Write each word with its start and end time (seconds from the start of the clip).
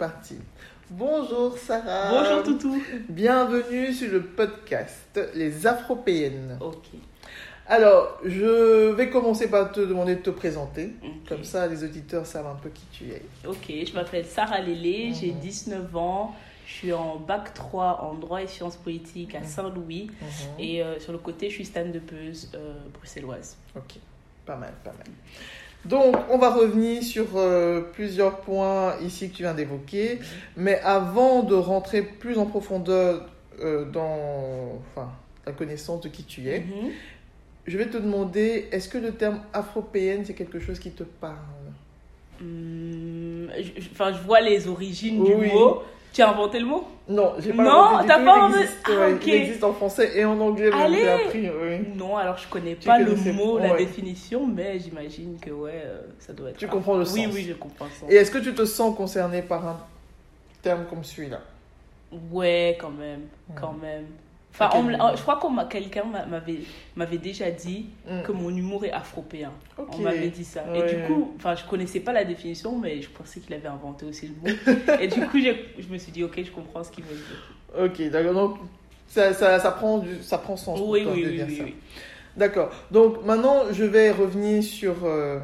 Parti. 0.00 0.36
Bonjour 0.88 1.58
Sarah. 1.58 2.08
Bonjour 2.10 2.42
Toutou. 2.42 2.82
Bienvenue 3.10 3.92
sur 3.92 4.10
le 4.10 4.22
podcast 4.22 5.20
Les 5.34 5.66
Afropéennes. 5.66 6.56
Ok. 6.62 6.86
Alors, 7.66 8.18
je 8.24 8.92
vais 8.94 9.10
commencer 9.10 9.50
par 9.50 9.70
te 9.72 9.80
demander 9.80 10.16
de 10.16 10.22
te 10.22 10.30
présenter. 10.30 10.94
Comme 11.28 11.44
ça, 11.44 11.66
les 11.66 11.84
auditeurs 11.84 12.24
savent 12.24 12.46
un 12.46 12.54
peu 12.54 12.70
qui 12.70 12.86
tu 12.90 13.10
es. 13.10 13.20
Ok, 13.46 13.66
je 13.86 13.92
m'appelle 13.92 14.24
Sarah 14.24 14.60
Lélé, 14.62 15.12
j'ai 15.12 15.32
Mhm. 15.32 15.38
19 15.40 15.94
ans, 15.96 16.34
je 16.66 16.72
suis 16.72 16.92
en 16.94 17.16
bac 17.16 17.52
3 17.52 18.00
en 18.02 18.14
droit 18.14 18.40
et 18.42 18.46
sciences 18.46 18.76
politiques 18.78 19.34
à 19.34 19.40
Mhm. 19.40 19.46
Saint-Louis 19.46 20.10
et 20.58 20.82
euh, 20.82 20.98
sur 20.98 21.12
le 21.12 21.18
côté, 21.18 21.50
je 21.50 21.56
suis 21.56 21.66
stand-upeuse 21.66 22.52
euh, 22.54 22.72
bruxelloise. 22.94 23.58
Ok, 23.76 23.96
pas 24.46 24.56
mal, 24.56 24.72
pas 24.82 24.92
mal. 24.92 25.06
Donc, 25.84 26.14
on 26.30 26.36
va 26.38 26.50
revenir 26.50 27.02
sur 27.02 27.26
euh, 27.36 27.80
plusieurs 27.92 28.40
points 28.40 28.96
ici 29.02 29.30
que 29.30 29.36
tu 29.36 29.42
viens 29.42 29.54
d'évoquer. 29.54 30.18
Mais 30.56 30.78
avant 30.80 31.42
de 31.42 31.54
rentrer 31.54 32.02
plus 32.02 32.36
en 32.38 32.46
profondeur 32.46 33.26
euh, 33.60 33.84
dans 33.86 34.78
enfin, 34.92 35.10
la 35.46 35.52
connaissance 35.52 36.00
de 36.02 36.08
qui 36.08 36.24
tu 36.24 36.48
es, 36.48 36.60
Mhm. 36.60 36.90
je 37.66 37.78
vais 37.78 37.86
te 37.86 37.96
demander 37.96 38.68
est-ce 38.72 38.88
que 38.88 38.98
le 38.98 39.12
terme 39.12 39.40
afropéenne, 39.52 40.24
c'est 40.24 40.34
quelque 40.34 40.60
chose 40.60 40.78
qui 40.78 40.90
te 40.90 41.02
parle? 41.02 41.34
Hum, 42.40 43.48
je- 43.56 43.80
je- 43.82 43.88
Enfin, 43.92 44.12
je 44.12 44.22
vois 44.22 44.40
les 44.40 44.66
origines 44.68 45.20
Oui. 45.20 45.28
du 45.48 45.52
mot. 45.54 45.82
Tu 46.12 46.22
as 46.22 46.28
inventé 46.30 46.58
le 46.58 46.66
mot? 46.66 46.86
Non, 47.08 47.34
j'ai 47.38 47.52
pas 47.52 47.62
Non, 47.62 47.70
inventé 47.70 48.02
du 48.02 48.08
t'as 48.08 48.24
pas 48.24 48.46
inventé- 48.46 48.68
Ah, 48.86 48.90
ouais, 48.90 49.12
ok. 49.14 49.26
Il 49.26 49.34
existe 49.34 49.64
en 49.64 49.72
français 49.72 50.12
et 50.18 50.24
en 50.24 50.40
anglais, 50.40 50.70
Allez 50.72 50.98
j'ai 50.98 51.08
appris. 51.08 51.50
Oui. 51.50 51.78
Non, 51.96 52.16
alors 52.16 52.36
je 52.38 52.48
connais 52.48 52.74
Tu 52.76 52.86
pas 52.88 52.98
le 52.98 53.14
mot, 53.14 53.58
la 53.58 53.72
ouais. 53.72 53.78
définition, 53.78 54.46
mais 54.46 54.78
j'imagine 54.80 55.38
que 55.40 55.50
ouais, 55.50 55.82
euh, 55.84 56.00
ça 56.18 56.32
doit 56.32 56.50
être. 56.50 56.56
Tu 56.56 56.66
comprends 56.66 56.94
le 56.96 57.04
Oui, 57.10 57.24
sens. 57.24 57.34
oui, 57.34 57.44
je 57.48 57.52
comprends 57.54 57.84
le 57.84 57.90
sens. 57.92 58.10
Et 58.10 58.16
est-ce 58.16 58.30
que 58.30 58.38
tu 58.38 58.54
te 58.54 58.64
sens 58.64 58.96
concerné 58.96 59.42
par 59.42 59.66
un 59.66 59.78
terme 60.62 60.84
comme 60.90 61.04
celui-là? 61.04 61.40
Ouais, 62.32 62.76
quand 62.80 62.90
même, 62.90 63.22
quand 63.54 63.74
même. 63.80 64.06
Enfin, 64.52 64.68
on 64.74 64.88
je 65.16 65.22
crois 65.22 65.36
que 65.36 65.68
quelqu'un 65.72 66.04
m'a- 66.04 66.26
m'avait 66.96 67.18
déjà 67.18 67.50
dit 67.50 67.86
Mm. 68.06 68.22
que 68.22 68.32
mon 68.32 68.50
humour 68.50 68.84
est 68.84 68.90
afropéen. 68.92 69.52
Ok. 69.78 69.88
On 69.94 69.98
m'avait 69.98 70.28
dit 70.28 70.44
ça. 70.44 70.64
Et 70.74 70.80
Ouais. 70.80 70.94
du 70.94 71.02
coup, 71.06 71.32
enfin, 71.36 71.54
je 71.54 71.64
connaissais 71.64 72.00
pas 72.00 72.12
la 72.12 72.24
définition, 72.24 72.76
mais 72.78 73.00
je 73.00 73.08
pensais 73.08 73.40
qu'il 73.40 73.54
avait 73.54 73.68
inventé 73.68 74.04
aussi 74.06 74.28
le 74.28 74.34
mot. 74.50 74.56
Et 75.00 75.06
du 75.08 75.20
coup, 75.28 75.38
j'ai- 75.40 75.66
je 75.78 75.86
me 75.88 75.96
suis 75.98 76.12
dit, 76.12 76.24
ok, 76.24 76.42
je 76.44 76.50
comprends 76.50 76.82
ce 76.84 76.90
qu'il 76.90 77.04
veut 77.04 77.14
dire. 77.14 77.84
Ok, 77.84 78.10
d'accord. 78.10 78.34
Donc, 78.34 78.58
ça, 79.06 79.32
ça, 79.32 79.58
ça, 79.60 79.70
prend 79.70 79.98
du, 79.98 80.20
ça 80.22 80.38
prend 80.38 80.56
sens. 80.56 80.78
pour 80.78 80.88
Oui, 80.90 81.04
toi 81.04 81.12
oui, 81.14 81.22
de 81.24 81.28
oui, 81.28 81.36
dire 81.36 81.46
oui, 81.48 81.56
ça. 81.56 81.64
oui. 81.64 81.74
D'accord. 82.36 82.70
Donc, 82.90 83.24
maintenant, 83.24 83.64
je 83.72 83.84
vais 83.84 84.10
revenir 84.10 84.62
sur 84.62 85.04
euh, 85.04 85.38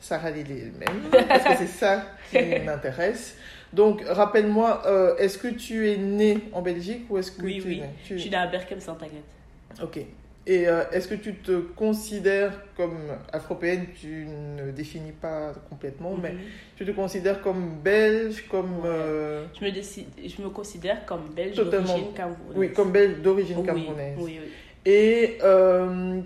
Sarah 0.00 0.30
Lily 0.30 0.52
elle-même, 0.52 1.26
parce 1.28 1.44
que 1.44 1.56
c'est 1.58 1.66
ça 1.66 2.04
qui 2.30 2.38
m'intéresse. 2.64 3.36
Donc, 3.72 4.02
rappelle-moi, 4.06 4.82
euh, 4.86 5.16
est-ce 5.16 5.36
que 5.38 5.48
tu 5.48 5.90
es 5.90 5.96
née 5.98 6.38
en 6.52 6.62
Belgique 6.62 7.02
ou 7.10 7.18
est-ce 7.18 7.32
que 7.32 7.42
Oui, 7.42 7.60
tu 7.60 7.68
oui. 7.68 7.78
es 7.78 7.80
née 7.82 7.90
tu... 8.04 8.14
Je 8.14 8.18
suis 8.20 8.30
dans 8.30 8.40
la 8.40 8.46
Berkem 8.46 8.80
Saint-Agathe. 8.80 9.82
Ok. 9.82 9.98
Et 10.46 10.66
euh, 10.66 10.84
est-ce 10.92 11.08
que 11.08 11.14
tu 11.14 11.34
te 11.34 11.58
considères 11.60 12.58
comme 12.74 12.96
afropéenne? 13.32 13.84
Tu 14.00 14.26
ne 14.56 14.70
définis 14.70 15.12
pas 15.12 15.52
complètement, 15.68 16.16
mais 16.16 16.32
Mhm. 16.32 16.38
tu 16.76 16.86
te 16.86 16.90
considères 16.92 17.42
comme 17.42 17.80
belge, 17.84 18.46
comme 18.50 18.78
Ouais. 18.80 18.86
euh, 18.88 19.44
je, 19.60 19.64
me 19.66 19.70
décide, 19.70 20.06
je 20.24 20.40
me 20.42 20.48
considère 20.48 21.04
comme 21.04 21.28
belge 21.36 21.54
Totalement. 21.56 21.86
d'origine 21.88 22.14
camerounaise. 22.14 22.56
oui, 22.56 22.72
comme 22.72 22.92
belge 22.92 23.18
d'origine 23.20 23.58
Oui, 23.58 23.66
camerounaise. 23.66 24.16
Oui, 24.18 24.40
oui. 24.42 24.50
Et 24.86 25.36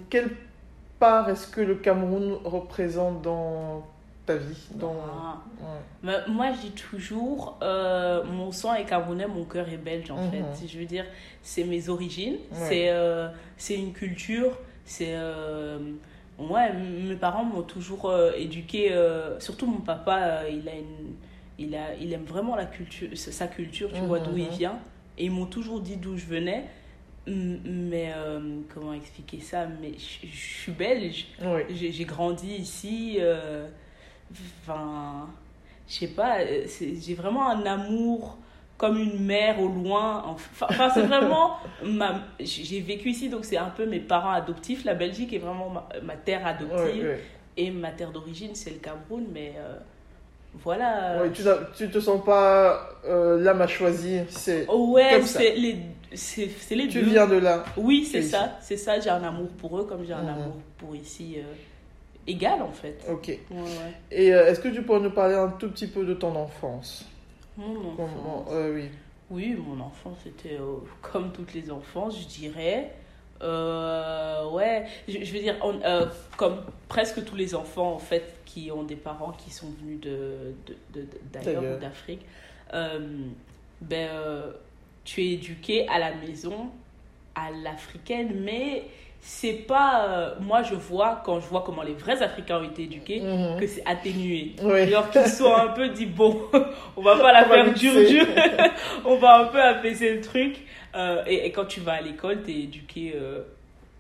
quelle 0.08 0.31
part 1.00 1.28
est-ce 1.28 1.48
que 1.48 1.60
le 1.60 1.75
Cameroun 1.75 2.38
représente 2.44 3.22
dans 3.22 3.84
ta 4.27 4.37
vie 4.37 4.69
dans... 4.75 4.94
Ah. 5.05 5.43
Ouais. 5.60 5.66
Mais 6.03 6.33
moi, 6.33 6.53
je 6.53 6.60
dis 6.69 6.71
toujours, 6.72 7.59
euh, 7.62 8.22
mon 8.25 8.53
sang 8.53 8.75
est 8.75 8.84
camerounais, 8.84 9.27
mon 9.27 9.44
cœur 9.44 9.69
est 9.69 9.77
belge, 9.77 10.10
en 10.10 10.16
Mhm. 10.25 10.31
fait. 10.31 10.69
Je 10.69 10.78
veux 10.78 10.84
dire, 10.84 11.05
c'est 11.43 11.65
mes 11.65 11.88
origines, 11.88 12.34
Ouais. 12.53 12.56
c'est 12.69 12.88
euh, 12.91 13.28
c'est 13.56 13.75
une 13.77 13.93
culture, 13.93 14.56
c'est... 14.84 15.15
euh, 15.15 15.78
ouais, 16.38 16.72
mes 16.72 17.16
parents 17.16 17.44
m'ont 17.44 17.62
toujours 17.62 18.11
euh, 18.11 18.32
éduqué, 18.37 18.93
surtout 19.41 19.66
mon 19.66 19.81
papa, 19.81 20.49
il, 20.49 20.69
a 20.69 20.75
une, 20.75 21.15
il, 21.59 21.75
a, 21.75 21.94
il 22.00 22.12
aime 22.12 22.25
vraiment 22.25 22.55
la 22.56 22.66
culture, 22.66 23.09
sa 23.15 23.47
culture, 23.49 23.91
tu 23.93 24.00
vois, 24.03 24.21
d'où 24.21 24.37
il 24.37 24.44
Mhm. 24.47 24.50
vient. 24.50 24.78
Et 25.19 25.25
ils 25.27 25.31
m'ont 25.31 25.47
toujours 25.47 25.81
dit 25.81 25.97
d'où 25.97 26.16
je 26.16 26.27
venais. 26.27 26.65
Mais 27.27 28.12
euh, 28.16 28.41
comment 28.75 28.93
expliquer 28.94 29.38
ça? 29.41 29.66
Mais 29.81 29.93
je 29.97 30.27
je 30.27 30.37
suis 30.37 30.72
belge. 30.72 31.27
J'ai 31.71 31.93
j'ai 31.93 32.05
grandi 32.05 32.49
ici. 32.55 33.19
euh, 33.21 33.69
Enfin, 34.62 35.28
je 35.88 35.94
sais 35.94 36.06
pas, 36.09 36.41
euh, 36.41 36.66
j'ai 36.81 37.15
vraiment 37.15 37.48
un 37.50 37.65
amour 37.66 38.38
comme 38.78 38.98
une 38.98 39.25
mère 39.25 39.60
au 39.60 39.69
loin. 39.69 40.25
Enfin, 40.26 40.66
enfin, 40.70 40.91
c'est 40.91 41.03
vraiment. 41.03 41.56
ma- 41.84 42.22
J'ai 42.41 42.81
vécu 42.81 43.10
ici, 43.10 43.28
donc 43.28 43.44
c'est 43.44 43.56
un 43.59 43.70
peu 43.70 43.87
mes 43.87 44.00
parents 44.00 44.31
adoptifs. 44.32 44.84
La 44.84 44.94
Belgique 44.94 45.32
est 45.32 45.38
vraiment 45.38 45.70
ma, 45.70 45.88
ma 46.03 46.16
terre 46.16 46.47
adoptive. 46.47 47.04
Ouais, 47.04 47.10
ouais. 47.10 47.20
Et 47.56 47.70
ma 47.70 47.91
terre 47.91 48.10
d'origine, 48.12 48.54
c'est 48.54 48.70
le 48.70 48.76
Cameroun, 48.78 49.26
mais 49.32 49.53
euh, 49.59 49.76
voilà. 50.54 51.22
Ouais, 51.22 51.31
tu, 51.32 51.43
tu 51.76 51.91
te 51.91 52.00
sens 52.00 52.25
pas 52.25 52.88
euh, 53.04 53.38
l'âme 53.41 53.60
à 53.62 53.66
choisir, 53.66 54.25
c'est 54.28 54.66
Oh 54.69 54.93
ouais, 54.93 55.20
c'est 55.22 55.54
les, 55.54 55.76
c'est 56.14 56.49
c'est 56.49 56.75
les 56.75 56.88
tu 56.88 57.00
deux. 57.00 57.10
viens 57.10 57.26
de 57.26 57.37
là. 57.37 57.64
Oui, 57.76 58.04
c'est 58.10 58.22
ça, 58.22 58.56
c'est 58.60 58.76
ça. 58.76 58.99
J'ai 59.00 59.10
un 59.10 59.22
amour 59.22 59.49
pour 59.59 59.78
eux 59.78 59.84
comme 59.84 60.04
j'ai 60.04 60.12
un 60.14 60.22
Mhm. 60.22 60.28
amour 60.28 60.56
pour 60.78 60.94
ici. 60.97 61.34
euh, 61.38 61.43
égal, 62.27 62.62
en 62.62 62.71
fait. 62.72 63.05
Ok. 63.10 63.28
Ouais, 63.28 63.38
ouais. 63.50 63.66
Et 64.10 64.33
euh, 64.34 64.47
est-ce 64.47 64.60
que 64.60 64.69
tu 64.69 64.83
pourrais 64.83 65.00
nous 65.00 65.10
parler 65.10 65.34
un 65.34 65.49
tout 65.49 65.71
petit 65.71 65.87
peu 65.87 66.05
de 66.05 66.15
ton 66.15 66.34
enfance? 66.37 67.09
Mon 67.56 67.94
Comment- 67.97 68.41
enfance. 68.41 68.49
euh, 68.53 68.75
Oui. 68.75 68.88
Oui, 69.31 69.55
mon 69.66 69.81
enfance 69.83 70.19
c'était 70.25 70.56
euh, 70.61 70.77
comme 71.03 71.32
toutes 71.32 71.55
les 71.55 71.71
enfances, 71.71 72.21
je 72.21 72.27
dirais. 72.27 72.91
Euh, 73.43 74.49
ouais, 74.50 74.84
je, 75.09 75.25
je 75.25 75.32
veux 75.32 75.41
dire, 75.41 75.56
on- 75.62 75.81
comme 76.37 76.62
presque 76.88 77.25
tous 77.25 77.34
les 77.34 77.55
enfants 77.55 77.93
en 77.94 77.99
fait 77.99 78.37
qui 78.44 78.71
ont 78.71 78.82
des 78.84 78.94
parents 78.94 79.32
qui 79.32 79.50
sont 79.50 79.69
venus 79.81 80.00
de, 80.00 80.55
d'ailleurs 81.32 81.77
ou 81.77 81.81
d'Afrique, 81.81 82.21
ben, 83.81 84.09
tu 85.05 85.22
es 85.22 85.32
éduqué 85.32 85.88
à 85.88 85.99
la 85.99 86.14
maison 86.14 86.69
à 87.35 87.50
l'africaine, 87.50 88.43
mais 88.44 88.85
c'est 89.24 89.52
pas. 89.52 90.08
euh, 90.08 90.34
moi 90.40 90.62
je 90.64 90.74
vois, 90.74 91.22
quand 91.24 91.38
je 91.40 91.46
vois 91.46 91.62
comment 91.64 91.82
les 91.82 91.94
vrais 91.94 92.20
Africains 92.22 92.58
ont 92.58 92.64
été 92.64 92.82
éduqués, 92.82 93.20
Mhm. 93.20 93.58
que 93.60 93.66
c'est 93.69 93.82
atténué. 93.86 94.56
Ouais. 94.62 94.82
Alors 94.82 95.10
qu'ils 95.10 95.26
sont 95.28 95.54
un 95.54 95.69
peu 95.69 95.88
dit, 95.90 96.06
bon, 96.06 96.42
on 96.96 97.02
va 97.02 97.16
pas 97.19 97.32
la 97.32 97.46
On 97.46 97.48
faire 97.48 97.72
dur, 97.72 97.92
dur. 98.08 98.26
on 99.04 99.16
va 99.16 99.38
un 99.42 99.44
peu 99.46 99.62
apaiser 99.62 100.14
le 100.14 100.20
truc. 100.20 100.56
Euh, 100.94 101.22
et, 101.26 101.46
et 101.46 101.52
quand 101.52 101.64
tu 101.66 101.80
vas 101.80 101.92
à 101.94 102.00
l'école, 102.00 102.42
t'es 102.42 102.52
éduqué 102.52 103.12
euh, 103.14 103.42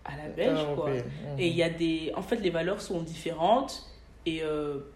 à 0.04 0.10
la 0.16 0.28
belge, 0.28 0.58
Ah, 0.60 0.74
quoi. 0.74 0.90
Mhm. 0.90 1.38
Et 1.38 1.46
il 1.46 1.54
y 1.56 1.62
a 1.62 1.70
des... 1.70 2.12
En 2.16 2.22
fait, 2.22 2.36
les 2.36 2.50
valeurs 2.50 2.80
sont 2.80 3.00
différentes. 3.00 3.86
Et 4.26 4.42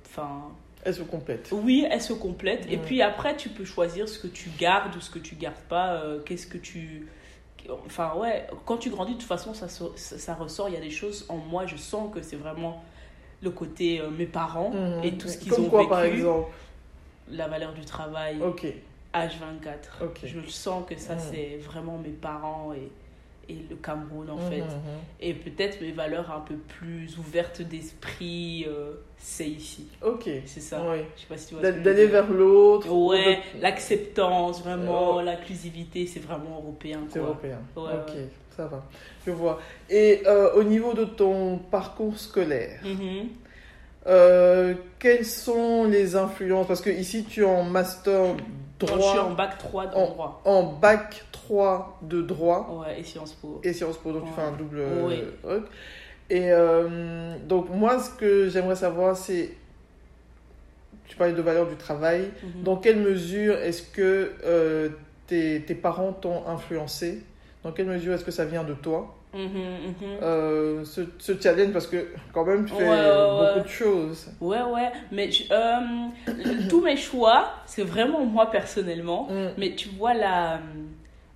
enfin... 0.07 0.43
Elles 0.85 0.95
se 0.95 1.03
complètent. 1.03 1.49
oui, 1.53 1.87
elles 1.91 2.01
se 2.03 2.13
complètent. 2.13 2.67
Et 2.71 2.77
Ouais. 2.77 2.83
puis 2.85 3.01
après, 3.03 3.37
tu 3.37 3.49
peux 3.49 3.65
choisir 3.65 4.09
ce 4.09 4.19
que 4.19 4.27
tu 4.29 4.51
gardes 4.59 4.95
ou 4.97 5.01
ce 5.01 5.11
que 5.11 5.19
tu 5.19 5.35
gardes 5.37 5.55
pas. 5.69 6.01
Qu'est-ce 6.27 6.47
que 6.47 6.59
tu... 6.59 7.07
Enfin, 7.87 8.15
ouais, 8.17 8.47
quand 8.65 8.77
tu 8.77 8.91
grandis, 8.91 9.15
de 9.15 9.19
toute 9.19 9.27
façon, 9.29 9.55
ça, 9.55 9.69
ça, 9.69 9.85
ça 9.97 10.35
ressort. 10.35 10.69
Il 10.69 10.75
y 10.75 10.79
a 10.79 10.81
des 10.81 10.91
choses 10.91 11.27
en 11.29 11.37
moi, 11.37 11.67
je 11.67 11.77
sens 11.77 12.13
que 12.15 12.23
c'est 12.23 12.37
vraiment 12.37 12.83
le 13.43 13.51
côté 13.51 14.01
euh, 14.01 14.11
mes 14.11 14.27
parents 14.27 14.71
Mhm. 14.71 15.05
et 15.05 15.17
tout 15.19 15.29
ce 15.29 15.37
qu'ils 15.39 15.53
ont 15.55 15.69
quoi, 15.69 15.81
vécu. 15.81 15.91
par 15.91 16.05
exemple 16.05 16.49
La 17.31 17.49
valeur 17.49 17.73
du 17.75 17.85
travail, 17.85 18.41
Ok. 18.43 18.67
H24. 19.15 20.03
Ok. 20.05 20.21
Je 20.25 20.41
sens 20.49 20.85
que 20.89 20.97
ça, 20.99 21.15
Mhm. 21.15 21.21
c'est 21.33 21.57
vraiment 21.59 21.99
mes 21.99 22.11
parents 22.11 22.73
et, 22.75 22.91
et 23.49 23.59
le 23.71 23.77
Cameroun 23.77 24.29
en 24.31 24.37
Mhm, 24.37 24.51
fait. 24.51 24.61
mhm. 24.61 24.99
Et 25.21 25.35
peut-être 25.35 25.81
mes 25.81 25.93
valeurs 25.93 26.31
un 26.33 26.41
peu 26.41 26.55
plus 26.57 27.17
ouvertes 27.19 27.63
d'esprit, 27.63 28.65
euh, 28.69 28.93
c'est 29.19 29.49
ici. 29.49 29.89
Ok. 30.03 30.29
C'est 30.47 30.61
ça. 30.61 30.83
Oui. 30.91 30.99
Je 31.17 31.21
sais 31.23 31.27
pas 31.29 31.37
si 31.39 31.49
tu 31.49 31.55
vois. 31.55 31.71
D'aller 31.71 32.07
vers 32.07 32.31
l'autre. 32.31 32.91
Ouais, 32.93 33.41
de- 33.57 33.63
l'acceptance, 33.63 34.63
vraiment, 34.63 35.17
Oh. 35.17 35.21
l'inclusivité, 35.23 36.07
c'est 36.07 36.21
vraiment 36.21 36.57
européen. 36.63 37.01
C'est 37.11 37.19
européen. 37.21 37.59
Ouais, 37.77 37.83
ok, 37.85 38.15
ouais. 38.15 38.29
ça 38.57 38.67
va. 38.67 38.85
Je 39.27 39.31
vois. 39.31 39.61
Et 39.91 40.23
euh, 40.27 40.55
au 40.55 40.63
niveau 40.65 40.93
de 40.95 41.05
ton 41.05 41.59
parcours 41.59 42.19
scolaire, 42.19 42.81
euh, 44.07 44.75
quelles 44.99 45.25
sont 45.27 45.85
les 45.85 46.15
influences? 46.17 46.67
Parce 46.67 46.81
que 46.81 46.91
ici, 46.91 47.25
tu 47.25 47.41
es 47.43 47.45
en 47.45 47.65
master 47.65 48.37
Non, 48.83 48.97
je 48.97 49.03
suis 49.03 49.19
en 49.19 49.31
bac 49.31 49.59
3 49.59 49.87
de 49.87 49.95
En- 49.95 50.07
droit. 50.07 50.43
en 50.45 50.63
bac 50.65 51.25
3 51.33 51.99
de 52.03 52.21
droit 52.23 52.85
Ouais, 52.87 53.01
et 53.01 53.05
Sciences 53.05 53.33
Po. 53.33 53.61
et 53.65 53.73
Sciences 53.73 53.97
Po, 53.99 54.13
donc 54.13 54.25
tu 54.25 54.29
Ouais. 54.29 54.35
fais 54.37 54.43
un 54.43 54.53
double 54.53 54.83
Oui. 55.07 55.23
truc. 55.43 55.65
Et 56.29 56.51
euh, 56.53 57.37
donc, 57.47 57.71
moi, 57.71 57.99
ce 58.01 58.11
que 58.11 58.49
j'aimerais 58.49 58.77
savoir, 58.77 59.17
c'est. 59.17 59.51
Tu 61.07 61.17
parlais 61.17 61.33
de 61.33 61.41
valeur 61.43 61.67
du 61.69 61.77
travail. 61.77 62.31
Mhm. 62.43 62.63
Dans 62.65 62.77
quelle 62.77 62.99
mesure 62.99 63.57
est-ce 63.59 63.83
que 63.83 64.33
euh, 64.45 64.89
tes, 65.29 65.63
tes 65.63 65.75
parents 65.77 66.13
t'ont 66.13 66.47
influencé? 66.49 67.23
Dans 67.63 67.71
quelle 67.73 67.87
mesure 67.87 68.13
est-ce 68.15 68.25
que 68.25 68.31
ça 68.33 68.45
vient 68.45 68.65
de 68.65 68.75
toi? 68.75 69.15
Mhm. 69.37 70.19
euh, 70.23 70.85
ce, 70.85 71.03
ce 71.19 71.39
challenge 71.41 71.73
Parce 71.73 71.87
que 71.87 72.09
quand 72.33 72.45
même, 72.45 72.65
tu 72.67 72.75
fais 72.75 72.83
Ouais, 72.83 72.89
ouais, 72.89 73.47
beaucoup 73.55 73.65
de 73.67 73.73
choses. 73.73 74.29
Ouais, 74.41 74.63
ouais, 74.63 74.91
mais 75.13 75.29
euh, 75.51 75.79
tous 76.69 76.81
mes 76.81 76.97
choix, 76.97 77.51
c'est 77.67 77.83
vraiment 77.85 78.25
moi 78.25 78.51
personnellement. 78.51 79.29
Mm. 79.31 79.49
Mais 79.59 79.75
tu 79.75 79.89
vois, 79.91 80.15
là, 80.15 80.61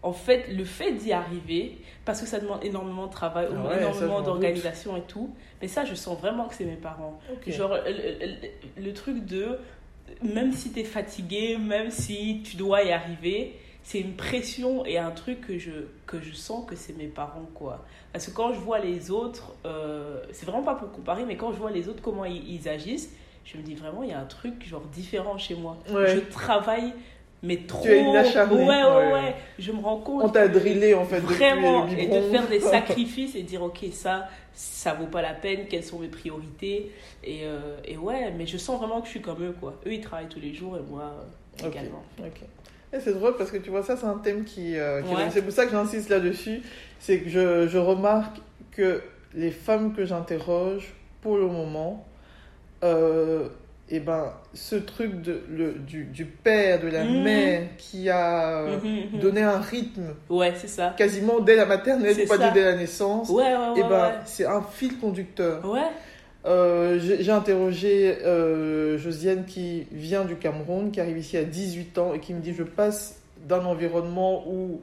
en 0.03 0.13
fait, 0.13 0.47
le 0.51 0.65
fait 0.65 0.93
d'y 0.93 1.13
arriver, 1.13 1.79
parce 2.05 2.21
que 2.21 2.27
ça 2.27 2.41
demande 2.41 2.65
énormément 2.65 3.07
de 3.07 3.13
travail, 3.13 3.49
Ah 3.51 3.69
ouais, 3.69 3.79
énormément 3.79 4.19
m'en 4.19 4.23
d'organisation 4.23 4.97
et 4.97 5.03
tout, 5.03 5.31
mais 5.61 5.69
ça, 5.69 5.85
je 5.85 5.95
sens 5.95 6.19
vraiment 6.19 6.47
que 6.47 6.55
c'est 6.55 6.65
mes 6.65 6.77
parents. 6.77 7.21
Genre, 7.47 7.75
le, 7.87 8.27
le- 8.27 8.83
le 8.87 8.93
truc 8.95 9.25
de, 9.27 9.59
même 10.23 10.53
si 10.53 10.73
tu 10.73 10.81
es 10.81 10.85
fatigué, 10.85 11.59
même 11.59 11.91
si 11.91 12.43
tu 12.45 12.57
dois 12.57 12.83
y 12.83 12.93
arriver, 12.93 13.59
c'est 13.91 13.99
une 13.99 14.15
pression 14.15 14.87
et 14.87 14.99
un 14.99 15.11
truc 15.11 15.41
que 15.41 15.59
je, 15.59 15.73
que 16.07 16.21
je 16.21 16.33
sens 16.33 16.65
que 16.65 16.77
c'est 16.77 16.97
mes 16.97 17.09
parents, 17.09 17.49
quoi. 17.57 17.85
Parce 18.13 18.27
que 18.27 18.31
quand 18.31 18.53
je 18.55 18.61
vois 18.61 18.79
les 18.79 19.11
autres, 19.11 19.53
euh, 19.67 20.23
c'est 20.31 20.47
vraiment 20.47 20.63
pas 20.63 20.77
pour 20.77 20.93
comparer, 20.93 21.25
mais 21.25 21.37
quand 21.37 21.51
je 21.53 21.59
vois 21.59 21.73
les 21.73 21.89
autres, 21.89 22.01
comment 22.01 22.25
ils, 22.25 22.49
ils 22.49 22.69
agissent, 22.69 23.11
je 23.45 23.57
me 23.57 23.63
dis 23.63 23.75
vraiment, 23.75 24.05
il 24.05 24.11
y 24.11 24.13
a 24.13 24.21
un 24.21 24.27
truc 24.27 24.65
genre 24.65 24.85
différent 24.93 25.39
chez 25.39 25.57
moi. 25.57 25.77
Ouais. 25.91 26.15
Je 26.15 26.21
travaille, 26.21 26.93
mais 27.43 27.57
trop. 27.67 27.85
es 27.85 27.99
une 28.01 28.15
acharnée. 28.15 28.63
Ouais, 28.63 28.69
ouais, 28.69 28.85
Ouais. 28.85 29.13
ouais, 29.13 29.35
Je 29.59 29.73
me 29.73 29.81
rends 29.81 29.97
compte. 29.99 30.23
On 30.23 30.29
t'a 30.29 30.47
drillé 30.47 30.95
en 30.95 31.05
fait 31.05 31.19
Vraiment, 31.19 31.89
et 31.89 32.07
de 32.07 32.21
faire 32.31 32.47
des 32.49 32.61
sacrifices 32.77 33.35
et 33.35 33.43
dire, 33.43 33.61
ok, 33.61 33.87
ça, 33.91 34.29
ça 34.55 34.95
vaut 34.95 35.07
pas 35.07 35.21
la 35.23 35.35
peine, 35.35 35.67
quelles 35.69 35.83
sont 35.83 35.99
mes 35.99 36.07
priorités? 36.07 36.93
Et, 37.25 37.41
euh, 37.43 37.77
et 37.85 37.97
ouais, 37.97 38.31
mais 38.39 38.47
je 38.47 38.57
sens 38.57 38.79
vraiment 38.79 39.01
que 39.01 39.07
je 39.07 39.11
suis 39.11 39.21
comme 39.21 39.43
eux, 39.43 39.55
quoi. 39.59 39.75
Eux, 39.85 39.95
ils 39.95 40.01
travaillent 40.01 40.29
tous 40.29 40.39
les 40.39 40.55
jours 40.55 40.77
et 40.77 40.83
moi 40.89 41.13
euh, 41.65 41.69
également. 41.69 42.05
Ok. 42.21 42.43
Et 42.43 42.60
c'est 42.99 43.13
drôle 43.15 43.37
parce 43.37 43.51
que 43.51 43.59
tu 43.59 43.71
vois, 43.71 43.83
ça 43.83 43.97
c'est 43.97 44.07
un 44.07 44.19
thème 44.19 44.45
qui... 44.45 44.77
euh, 44.79 45.03
qui- 45.03 45.15
Ouais. 45.15 45.31
C'est 45.31 45.43
pour 45.43 45.53
ça 45.53 45.65
que 45.67 45.71
j'insiste 45.73 46.09
là-dessus. 46.09 46.63
C'est 46.99 47.21
que 47.21 47.29
je, 47.29 47.69
je 47.69 47.79
remarque 47.79 48.39
que 48.73 49.01
les 49.35 49.51
femmes 49.53 49.95
que 49.95 50.05
j'interroge, 50.05 50.93
pour 51.23 51.37
le 51.37 51.47
moment, 51.47 52.05
euh, 52.83 53.49
eh 53.93 54.01
ben, 54.01 54.33
ce 54.55 54.77
truc 54.77 55.21
de, 55.23 55.41
le, 55.51 55.73
du, 55.73 56.05
du 56.05 56.25
père, 56.25 56.81
de 56.81 56.89
la 56.89 57.05
Mhm. 57.05 57.23
mère 57.23 57.63
qui 57.77 58.09
a 58.09 58.61
euh, 58.63 58.77
Mhm, 58.83 59.15
mhm. 59.15 59.21
donné 59.21 59.43
un 59.43 59.59
rythme 59.61 60.15
Ouais, 60.29 60.53
c'est 60.57 60.69
ça. 60.69 60.95
quasiment 60.97 61.41
dès 61.41 61.57
la 61.57 61.67
maternelle, 61.67 62.17
pas 62.29 62.51
dès 62.53 62.63
la 62.63 62.77
naissance, 62.77 63.29
Ouais, 63.31 63.43
ouais, 63.55 63.69
ouais. 63.75 63.81
et 63.81 63.83
ben, 63.83 64.13
c'est 64.27 64.47
un 64.47 64.63
fil 64.63 64.99
conducteur. 64.99 65.65
Ouais. 65.69 65.89
Euh, 66.47 66.99
J'ai 66.99 67.31
interrogé 67.31 68.17
euh, 68.25 68.97
Josiane 68.97 69.45
qui 69.45 69.87
vient 69.93 70.25
du 70.25 70.37
Cameroun, 70.37 70.91
qui 70.91 71.01
arrive 71.01 71.19
ici 71.19 71.37
à 71.37 71.45
18 71.45 71.99
ans 71.99 72.15
et 72.15 72.21
qui 72.21 72.33
me 72.33 72.41
dit 72.41 72.55
je 72.55 72.63
passe 72.63 73.21
d'un 73.47 73.65
environnement 73.65 74.45
où 74.49 74.81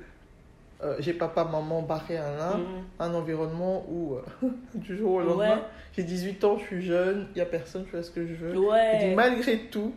euh, 0.84 0.96
j'ai 1.00 1.14
papa, 1.14 1.44
maman 1.44 1.82
barré 1.82 2.18
à 2.18 2.30
l'un, 2.38 2.58
Mhm. 2.58 2.66
à 3.00 3.06
un 3.06 3.14
environnement 3.16 3.84
où 3.90 4.14
euh, 4.44 4.50
du 4.76 4.96
jour 4.96 5.14
au 5.14 5.22
lendemain, 5.22 5.56
Ouais. 5.56 5.62
j'ai 5.96 6.04
18 6.04 6.44
ans, 6.44 6.58
je 6.60 6.66
suis 6.66 6.82
jeune, 6.84 7.26
il 7.34 7.38
n'y 7.38 7.42
a 7.42 7.46
personne, 7.46 7.84
je 7.92 7.98
fais 7.98 8.04
ce 8.04 8.12
que 8.12 8.28
je 8.28 8.34
veux. 8.36 8.58
Ouais. 8.60 9.14
malgré 9.16 9.58
tout, 9.72 9.94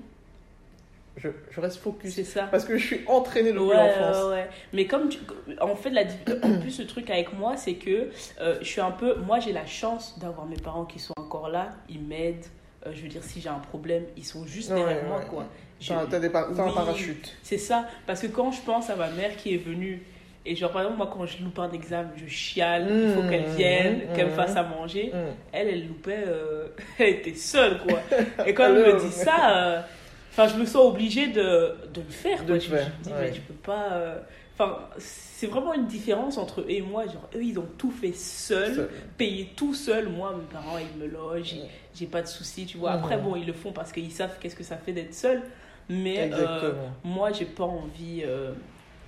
je, 1.17 1.29
je 1.51 1.61
reste 1.61 1.79
focus 1.79 2.15
C'est 2.15 2.25
ça. 2.25 2.45
parce 2.51 2.65
que 2.65 2.77
je 2.79 2.87
suis 2.87 3.01
entraînée 3.07 3.53
depuis 3.53 3.65
Ouais, 3.65 3.77
l'enfance. 3.77 4.25
ouais, 4.25 4.31
ouais. 4.31 4.49
Mais 4.73 4.87
comme 4.87 5.09
tu... 5.09 5.19
en 5.61 5.77
fait, 5.77 5.91
la... 5.91 6.03
en 6.43 6.61
plus, 6.61 6.79
le 6.81 6.87
truc 6.87 7.11
avec 7.11 7.33
moi, 7.33 7.57
c'est 7.57 7.75
que 7.75 8.11
euh, 8.41 8.57
je 8.61 8.67
suis 8.67 8.81
un 8.81 8.91
peu. 8.93 9.17
Moi, 9.17 9.41
j'ai 9.41 9.53
la 9.53 9.67
chance 9.67 10.19
d'avoir 10.19 10.47
mes 10.47 10.57
parents 10.57 10.85
qui 10.85 10.99
sont 10.99 11.15
encore 11.19 11.49
là. 11.49 11.71
Ils 11.89 12.01
m'aident. 12.03 12.47
Euh, 12.87 12.93
je 12.95 13.03
veux 13.03 13.09
dire, 13.09 13.23
si 13.23 13.41
j'ai 13.41 13.49
un 13.51 13.59
problème, 13.59 14.05
ils 14.17 14.25
sont 14.25 14.47
juste 14.47 14.71
derrière 14.73 15.05
moi, 15.05 15.21
quoi. 15.29 15.45
T'as 15.87 16.03
un 16.03 16.73
parachute. 16.73 17.37
C'est 17.43 17.59
ça. 17.59 17.87
Parce 18.07 18.21
que 18.23 18.27
quand 18.27 18.53
je 18.53 18.61
pense 18.63 18.89
à 18.91 18.97
ma 18.97 19.09
mère 19.11 19.37
qui 19.37 19.55
est 19.55 19.59
venue, 19.59 20.03
et 20.47 20.57
genre, 20.57 20.71
par 20.71 20.83
exemple, 20.83 20.97
moi, 20.99 21.11
quand 21.13 21.27
je 21.27 21.43
loupe 21.43 21.59
un 21.59 21.71
examen, 21.73 22.11
je 22.17 22.27
chiale, 22.27 22.87
il 22.91 23.13
faut 23.15 23.23
Mmh, 23.23 23.31
qu'elle 23.31 23.45
vienne, 23.57 23.97
mmh, 23.99 24.17
qu'elle 24.17 24.27
me 24.29 24.33
mmh. 24.33 24.37
fasse 24.37 24.57
à 24.57 24.63
manger. 24.63 25.11
Mm. 25.13 25.17
Elle, 25.53 25.69
elle 25.69 25.87
loupait, 25.89 26.25
euh, 26.27 26.69
elle 26.99 27.09
était 27.11 27.35
seule, 27.35 27.79
quoi. 27.87 28.01
Et 28.47 28.55
quand 28.55 28.65
elle 28.65 28.75
me 28.95 28.99
dit 29.01 29.13
ça, 29.13 29.85
enfin, 30.31 30.49
je 30.49 30.57
me 30.57 30.65
sens 30.65 30.85
obligée 30.87 31.29
de, 31.29 31.75
de 31.93 32.01
le 32.01 32.09
faire, 32.11 32.41
De 32.43 32.47
quoi. 32.47 32.55
le 32.55 32.61
je, 32.61 32.71
me 32.71 32.77
faire, 32.77 32.93
dis, 33.03 33.11
ouais. 33.11 33.17
mais 33.21 33.35
je 33.35 33.41
peux 33.41 33.55
pas. 33.55 33.93
euh, 33.93 34.19
Enfin, 34.59 34.79
c'est 34.99 35.47
vraiment 35.47 35.73
une 35.73 35.87
différence 35.87 36.37
entre 36.37 36.61
eux 36.61 36.67
et 36.69 36.83
moi. 36.83 37.07
Genre, 37.07 37.27
eux, 37.35 37.43
ils 37.43 37.59
ont 37.59 37.67
tout 37.79 37.91
fait 37.91 38.13
seuls, 38.13 38.75
Seul. 38.75 38.91
payé 39.17 39.49
tout 39.57 39.73
seul. 39.73 40.11
Moi, 40.11 40.35
mes 40.37 40.45
parents, 40.53 40.77
ils 40.77 41.01
me 41.01 41.07
logent, 41.11 41.45
j'ai- 41.45 41.63
j'ai 41.95 42.05
pas 42.07 42.21
de 42.21 42.27
soucis, 42.27 42.67
tu 42.67 42.77
vois. 42.77 42.91
Après, 42.93 43.17
bon, 43.17 43.37
ils 43.37 43.47
le 43.47 43.55
font 43.55 43.73
parce 43.73 43.91
qu'ils 43.91 44.13
savent 44.13 44.37
qu'est-ce 44.39 44.55
que 44.57 44.63
ça 44.65 44.77
fait 44.77 44.93
d'être 44.93 45.15
seul. 45.15 45.41
Mais 45.89 46.31
euh, 46.35 46.73
moi, 47.05 47.33
j'ai 47.33 47.47
pas 47.47 47.65
envie 47.65 48.21
euh, 48.23 48.53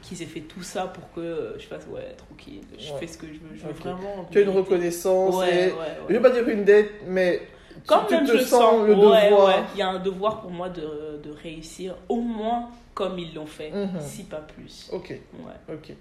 qu'ils 0.01 0.23
aient 0.23 0.27
fait 0.27 0.41
tout 0.41 0.63
ça 0.63 0.87
pour 0.87 1.13
que 1.13 1.55
je 1.59 1.67
fasse, 1.67 1.87
ouais, 1.91 2.15
tranquille, 2.17 2.63
je 2.79 2.91
Ouais. 2.95 3.01
fais 3.01 3.07
ce 3.07 3.19
que 3.19 3.27
je 3.27 3.35
veux. 3.35 3.55
Je 3.55 3.67
veux 3.67 3.73
vraiment. 3.75 4.27
Tu 4.31 4.39
as 4.39 4.41
une 4.41 4.49
reconnaissance 4.49 5.35
Ouais, 5.37 5.49
et 5.55 5.67
ouais, 5.67 5.73
Je 6.09 6.15
ouais. 6.15 6.19
vais 6.19 6.21
pas 6.21 6.31
dire 6.31 6.49
une 6.49 6.65
dette, 6.65 6.93
mais 7.07 7.43
Quand 7.87 8.05
tu 8.07 8.15
même, 8.15 8.27
je 8.27 8.39
sens 8.39 8.87
le 8.87 8.95
ouais, 8.95 9.29
devoir. 9.31 9.47
ouais. 9.47 9.63
Il 9.75 9.79
y 9.79 9.83
a 9.83 9.89
un 9.89 9.99
devoir 9.99 10.41
pour 10.41 10.51
moi 10.51 10.69
de, 10.69 10.81
de 11.23 11.31
réussir 11.43 11.95
au 12.09 12.21
moins 12.21 12.69
comme 12.95 13.19
ils 13.19 13.35
l'ont 13.35 13.47
fait, 13.47 13.71
Mhm. 13.71 14.01
si 14.01 14.25
pas 14.25 14.45
plus. 14.55 14.89
Ok, 14.93 15.11
Ouais. 15.11 15.75
ok. 15.75 15.93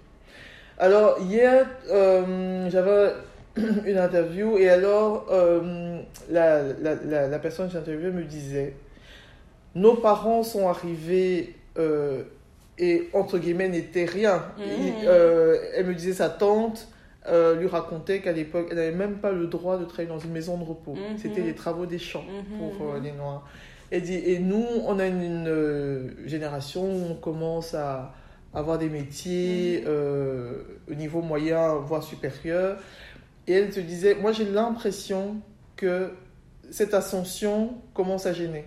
Alors, 0.78 1.18
hier, 1.20 1.66
euh, 1.90 2.68
j'avais 2.70 3.12
une 3.56 3.98
interview 3.98 4.56
et 4.58 4.68
alors, 4.70 5.26
euh, 5.30 6.00
la, 6.30 6.62
la, 6.62 6.94
la, 7.04 7.28
la 7.28 7.38
personne 7.38 7.66
que 7.66 7.72
j'ai 7.72 7.78
interviewée 7.78 8.10
me 8.10 8.24
disait 8.24 8.74
Nos 9.74 9.94
parents 9.94 10.42
sont 10.42 10.68
arrivés 10.68 11.54
euh, 11.78 12.22
et, 12.78 13.08
entre 13.14 13.38
guillemets, 13.38 13.68
n'étaient 13.68 14.04
rien. 14.04 14.44
Mhm. 14.58 14.64
Et, 14.64 15.06
elle 15.74 15.86
me 15.86 15.94
disait 15.94 16.12
sa 16.14 16.28
tante. 16.28 16.88
Euh, 17.28 17.54
lui 17.54 17.66
racontait 17.66 18.20
qu'à 18.20 18.32
l'époque, 18.32 18.68
elle 18.70 18.76
n'avait 18.76 18.96
même 18.96 19.18
pas 19.18 19.32
le 19.32 19.46
droit 19.46 19.78
de 19.78 19.84
travailler 19.84 20.08
dans 20.08 20.18
une 20.18 20.32
maison 20.32 20.56
de 20.58 20.64
repos. 20.64 20.94
Mhm. 20.94 21.18
C'était 21.18 21.42
les 21.42 21.54
travaux 21.54 21.86
des 21.86 21.98
champs. 21.98 22.24
Mhm. 22.24 22.58
pour 22.58 22.94
euh, 22.94 23.00
les 23.00 23.12
Noirs. 23.12 23.46
Et, 23.90 24.00
dit, 24.00 24.14
et 24.14 24.38
nous, 24.38 24.64
on 24.86 24.98
a 24.98 25.06
une, 25.06 25.22
une, 25.22 25.48
euh, 25.48 26.26
génération 26.26 26.82
où 26.82 27.10
on 27.10 27.14
commence 27.14 27.74
à 27.74 28.14
avoir 28.54 28.78
des 28.78 28.88
métiers 28.88 29.84
euh, 29.86 30.62
au 30.90 30.94
niveau 30.94 31.22
moyen, 31.22 31.74
voire 31.76 32.02
supérieur. 32.02 32.78
Et 33.46 33.52
elle 33.52 33.72
se 33.72 33.80
disait, 33.80 34.14
moi 34.14 34.32
j'ai 34.32 34.44
l'impression 34.44 35.36
que 35.76 36.10
cette 36.70 36.94
ascension 36.94 37.74
commence 37.94 38.26
à 38.26 38.32
gêner. 38.32 38.64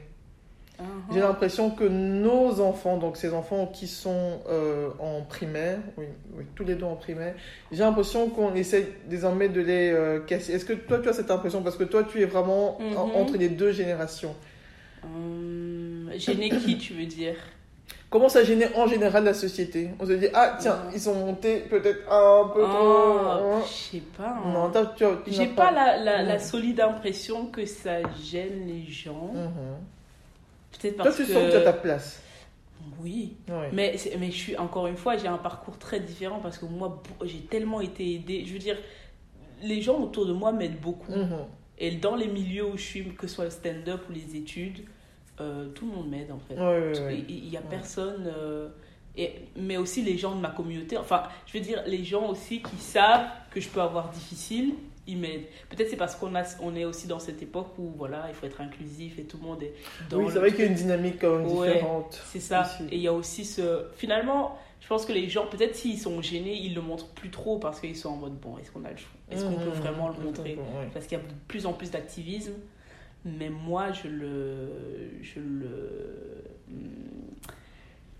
Mhm. 0.79 1.13
J'ai 1.13 1.19
l'impression 1.21 1.69
que 1.69 1.83
nos 1.85 2.59
enfants, 2.59 2.97
donc 2.97 3.15
ces 3.17 3.33
enfants 3.33 3.67
qui 3.67 3.87
sont 3.87 4.41
euh, 4.49 4.89
en 4.99 5.21
primaire, 5.21 5.79
oui, 5.97 6.05
oui, 6.37 6.43
tous 6.55 6.63
les 6.65 6.75
deux 6.75 6.85
en 6.85 6.95
primaire, 6.95 7.33
j'ai 7.71 7.83
l'impression 7.83 8.29
qu'on 8.29 8.53
essaie 8.55 8.89
désormais 9.07 9.47
de 9.49 9.61
les 9.61 9.91
euh, 9.91 10.19
casser. 10.19 10.53
Est-ce 10.53 10.65
que 10.65 10.73
toi 10.73 10.99
tu 10.99 11.07
as 11.09 11.13
cette 11.13 11.31
impression? 11.31 11.61
Parce 11.61 11.77
que 11.77 11.85
toi 11.85 12.03
tu 12.03 12.21
es 12.21 12.25
vraiment 12.25 12.77
en- 12.81 13.07
Mhm. 13.07 13.15
entre 13.15 13.37
les 13.37 13.49
deux 13.49 13.71
générations. 13.71 14.35
Hum, 15.03 16.09
Gêner 16.17 16.49
qui, 16.49 16.77
tu 16.77 16.93
veux 16.93 17.05
dire? 17.05 17.35
Comment 18.09 18.29
ça 18.29 18.43
gêne 18.43 18.63
en 18.75 18.87
général 18.87 19.23
la 19.25 19.33
société? 19.33 19.89
On 19.99 20.05
se 20.05 20.13
dit, 20.13 20.27
ah 20.33 20.55
tiens, 20.59 20.73
Ouais. 20.87 20.93
ils 20.95 20.99
sont 21.01 21.13
montés 21.15 21.59
peut-être 21.69 22.09
un 22.11 22.47
peu 22.53 22.61
trop. 22.61 23.17
Ah, 23.25 23.39
hein. 23.43 23.61
Je 23.67 23.73
sais 23.97 24.03
pas. 24.17 24.37
hein. 24.45 24.51
Non, 24.53 24.71
J'ai 25.27 25.47
pas 25.47 25.71
la, 25.71 25.97
la, 25.97 26.23
la 26.23 26.39
solide 26.39 26.79
impression 26.79 27.47
que 27.47 27.65
ça 27.65 27.97
gêne 28.23 28.67
les 28.67 28.85
gens. 28.89 29.31
Mhm. 29.33 29.77
Peut-être 30.85 30.95
Toi, 30.95 31.05
parce 31.05 31.17
tu 31.17 31.25
que. 31.25 31.33
sens 31.33 31.43
que 31.45 31.51
tu 31.51 31.57
as 31.57 31.61
ta 31.61 31.73
place. 31.73 32.21
Oui. 33.01 33.37
Ouais. 33.49 33.69
Mais, 33.73 33.95
mais 34.19 34.31
je 34.31 34.37
suis, 34.37 34.57
encore 34.57 34.87
une 34.87 34.97
fois, 34.97 35.17
j'ai 35.17 35.27
un 35.27 35.37
parcours 35.37 35.77
très 35.77 35.99
différent 35.99 36.39
parce 36.39 36.57
que 36.57 36.65
moi, 36.65 37.01
j'ai 37.23 37.39
tellement 37.41 37.81
été 37.81 38.15
aidée. 38.15 38.43
Je 38.45 38.53
veux 38.53 38.59
dire, 38.59 38.77
les 39.63 39.81
gens 39.81 39.99
autour 39.99 40.25
de 40.25 40.33
moi 40.33 40.51
m'aident 40.51 40.79
beaucoup. 40.79 41.11
Mhm. 41.11 41.45
Et 41.77 41.91
dans 41.91 42.15
les 42.15 42.27
milieux 42.27 42.65
où 42.65 42.77
je 42.77 42.83
suis, 42.83 43.03
que 43.15 43.27
ce 43.27 43.35
soit 43.35 43.45
le 43.45 43.49
stand-up 43.49 44.01
ou 44.09 44.13
les 44.13 44.35
études, 44.35 44.85
euh, 45.41 45.67
tout 45.69 45.85
le 45.87 45.91
monde 45.91 46.09
m'aide 46.09 46.31
en 46.31 46.39
fait. 46.39 46.55
Ouais. 46.55 47.25
Il 47.27 47.49
n'y 47.49 47.57
a 47.57 47.61
personne 47.61 48.31
euh, 48.33 48.69
Et, 49.17 49.33
mais 49.57 49.75
aussi 49.75 50.01
les 50.01 50.17
gens 50.17 50.33
de 50.33 50.39
ma 50.39 50.49
communauté, 50.49 50.97
enfin, 50.97 51.23
je 51.45 51.57
veux 51.57 51.63
dire, 51.63 51.83
les 51.85 52.05
gens 52.05 52.29
aussi 52.29 52.61
qui 52.61 52.77
savent 52.77 53.27
que 53.51 53.59
je 53.59 53.67
peux 53.67 53.81
avoir 53.81 54.09
difficile, 54.11 54.75
ils 55.07 55.17
m'aident. 55.17 55.45
Peut-être 55.69 55.89
c'est 55.89 55.97
parce 55.97 56.15
qu'on 56.15 56.33
a, 56.35 56.43
on 56.61 56.75
est 56.75 56.85
aussi 56.85 57.07
dans 57.07 57.19
cette 57.19 57.41
époque 57.41 57.77
où, 57.77 57.91
voilà, 57.97 58.25
il 58.29 58.33
faut 58.33 58.45
être 58.45 58.61
inclusif 58.61 59.19
et 59.19 59.23
tout 59.23 59.37
le 59.37 59.43
monde 59.43 59.61
est 59.63 59.73
dans 60.09 60.17
Oui, 60.17 60.25
c'est 60.31 60.39
vrai 60.39 60.51
qu'il 60.51 60.61
y 60.61 60.63
a 60.63 60.65
une 60.67 60.73
dynamique 60.75 61.17
quand 61.21 61.37
même 61.37 61.47
Ouais, 61.51 61.73
différente. 61.73 62.21
C'est 62.31 62.39
ça. 62.39 62.69
Et 62.91 62.95
il 62.95 63.01
y 63.01 63.07
a 63.07 63.13
aussi 63.13 63.45
ce. 63.45 63.85
Finalement, 63.95 64.57
je 64.81 64.87
pense 64.87 65.05
que 65.05 65.13
les 65.13 65.29
gens, 65.29 65.47
peut-être 65.47 65.75
s'ils 65.75 65.99
sont 65.99 66.21
gênés, 66.21 66.55
ils 66.55 66.73
le 66.75 66.81
montrent 66.81 67.07
plus 67.09 67.29
trop 67.31 67.57
parce 67.59 67.79
qu'ils 67.79 67.95
sont 67.95 68.09
en 68.09 68.15
mode 68.17 68.39
bon, 68.39 68.57
est-ce 68.57 68.71
qu'on 68.71 68.83
a 68.85 68.91
le 68.91 68.97
choix? 68.97 69.09
Est-ce 69.31 69.43
qu'on 69.45 69.53
peut 69.55 69.65
Mhm. 69.69 69.81
vraiment 69.81 70.09
le 70.09 70.23
montrer? 70.23 70.55
Ouais. 70.55 70.89
Parce 70.93 71.05
qu'il 71.07 71.17
y 71.17 71.21
a 71.21 71.23
de 71.23 71.29
plus 71.47 71.65
en 71.65 71.73
plus 71.73 71.91
d'activisme. 71.91 72.53
Mais 73.25 73.49
moi, 73.49 73.91
je 73.91 74.07
le. 74.07 74.69
Je 75.21 75.39
le. 75.39 76.43
hmm, 76.67 77.33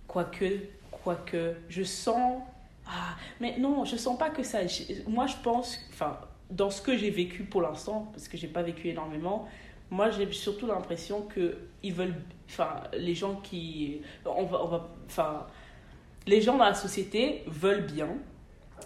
Quoique. 0.08 0.44
Quoique. 0.90 1.54
Je 1.68 1.82
sens. 1.82 2.42
Ah, 2.86 3.16
mais 3.40 3.56
non, 3.58 3.84
je 3.84 3.96
sens 3.96 4.18
pas 4.18 4.30
que 4.30 4.42
ça. 4.42 4.58
Moi, 5.08 5.26
je 5.26 5.34
pense. 5.42 5.78
Enfin, 5.92 6.18
dans 6.50 6.70
ce 6.70 6.80
que 6.82 6.96
j'ai 6.96 7.10
vécu 7.10 7.42
pour 7.44 7.62
l'instant, 7.62 8.08
parce 8.12 8.28
que 8.28 8.36
j'ai 8.36 8.46
pas 8.48 8.62
vécu 8.62 8.88
énormément, 8.88 9.46
moi, 9.90 10.10
j'ai 10.10 10.30
surtout 10.32 10.66
l'impression 10.66 11.22
que 11.22 11.56
ils 11.82 11.92
veulent. 11.92 12.14
Enfin, 12.48 12.82
les 12.96 13.14
gens 13.14 13.36
qui. 13.42 14.00
On 14.24 14.44
va. 14.44 14.62
On 14.64 14.66
va 14.68 14.88
enfin, 15.06 15.46
les 16.26 16.40
gens 16.40 16.56
dans 16.56 16.64
la 16.64 16.74
société 16.74 17.44
veulent 17.46 17.86
bien, 17.86 18.08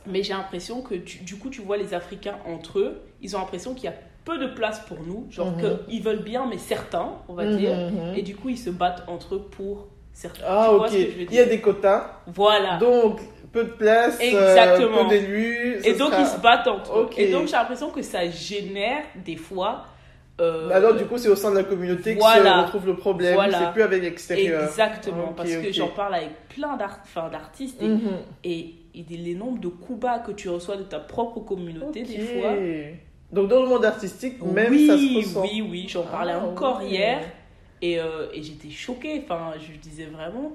mais 0.06 0.22
j'ai 0.22 0.34
l'impression 0.34 0.82
que 0.82 0.94
tu- 0.94 1.18
du 1.24 1.36
coup, 1.36 1.48
tu 1.48 1.62
vois 1.62 1.78
les 1.78 1.94
Africains 1.94 2.38
entre 2.46 2.78
eux, 2.80 3.00
ils 3.22 3.34
ont 3.34 3.38
l'impression 3.38 3.72
qu'il 3.74 3.84
y 3.84 3.88
a 3.88 3.94
peu 4.26 4.36
de 4.38 4.46
place 4.48 4.80
pour 4.80 4.98
nous, 5.02 5.26
genre 5.30 5.52
Mhm. 5.52 5.78
qu'ils 5.88 6.02
veulent 6.02 6.22
bien, 6.22 6.46
mais 6.46 6.58
certains, 6.58 7.12
on 7.28 7.32
va 7.34 7.46
Mhm, 7.46 7.56
dire, 7.56 7.74
mhm. 7.74 8.14
et 8.14 8.20
du 8.22 8.36
coup, 8.36 8.50
ils 8.50 8.58
se 8.58 8.68
battent 8.68 9.04
entre 9.08 9.36
eux 9.36 9.42
pour 9.50 9.88
certains. 10.12 10.44
Ah, 10.46 10.72
ok. 10.72 10.92
Il 10.92 11.32
y 11.32 11.38
a 11.38 11.46
des 11.46 11.60
quotas, 11.62 12.20
Voilà. 12.26 12.76
donc 12.76 13.20
peu 13.52 13.64
de 13.64 13.70
place, 13.70 14.18
euh, 14.20 14.24
Exactement. 14.24 15.04
peu 15.04 15.10
d'élus. 15.10 15.80
et 15.84 15.94
donc, 15.94 16.10
sera- 16.12 16.20
ils 16.20 16.26
se 16.26 16.38
battent 16.40 16.68
entre 16.68 16.98
eux. 16.98 17.10
Et 17.16 17.30
donc, 17.32 17.46
j'ai 17.46 17.52
l'impression 17.52 17.90
que 17.90 18.02
ça 18.02 18.28
génère 18.30 19.02
des 19.24 19.36
fois. 19.36 19.84
euh, 20.40 20.70
Alors, 20.72 20.94
du 20.94 21.04
coup, 21.04 21.18
c'est 21.18 21.28
au 21.28 21.36
sein 21.36 21.50
de 21.50 21.56
la 21.56 21.64
communauté 21.64 22.14
que 22.14 22.20
Voilà. 22.20 22.60
se 22.60 22.64
retrouve 22.66 22.86
le 22.86 22.96
problème. 22.96 23.34
Voilà. 23.34 23.58
C'est 23.58 23.72
plus 23.72 23.82
avec 23.82 24.02
l'extérieur. 24.02 24.62
Exactement, 24.64 25.30
Ok, 25.30 25.36
parce 25.36 25.54
que 25.56 25.72
j'en 25.72 25.88
parle 25.88 26.14
avec 26.14 26.30
plein 26.48 26.76
d'artistes 26.76 27.80
et, 27.82 27.88
Mhm. 27.88 28.00
et, 28.44 28.74
et 28.94 29.04
les 29.10 29.34
nombres 29.34 29.60
de 29.60 29.68
coups 29.68 30.00
bas 30.00 30.18
que 30.20 30.32
tu 30.32 30.48
reçois 30.48 30.76
de 30.76 30.82
ta 30.84 30.98
propre 30.98 31.40
communauté, 31.40 32.02
des 32.04 32.18
fois. 32.18 32.54
Donc, 33.32 33.48
dans 33.48 33.62
le 33.62 33.68
monde 33.68 33.84
artistique, 33.84 34.42
même 34.42 34.70
oui, 34.72 34.86
ça 34.86 34.96
se 34.96 35.16
ressent. 35.16 35.42
oui, 35.42 35.64
oui, 35.68 35.86
j'en 35.88 36.02
parlais 36.04 36.32
Ah, 36.34 36.44
encore 36.44 36.82
hier 36.82 37.20
et, 37.82 38.00
euh, 38.00 38.26
et 38.34 38.42
j'étais 38.42 38.70
choquée. 38.70 39.22
Enfin, 39.24 39.52
je 39.58 39.78
disais 39.78 40.06
vraiment, 40.06 40.52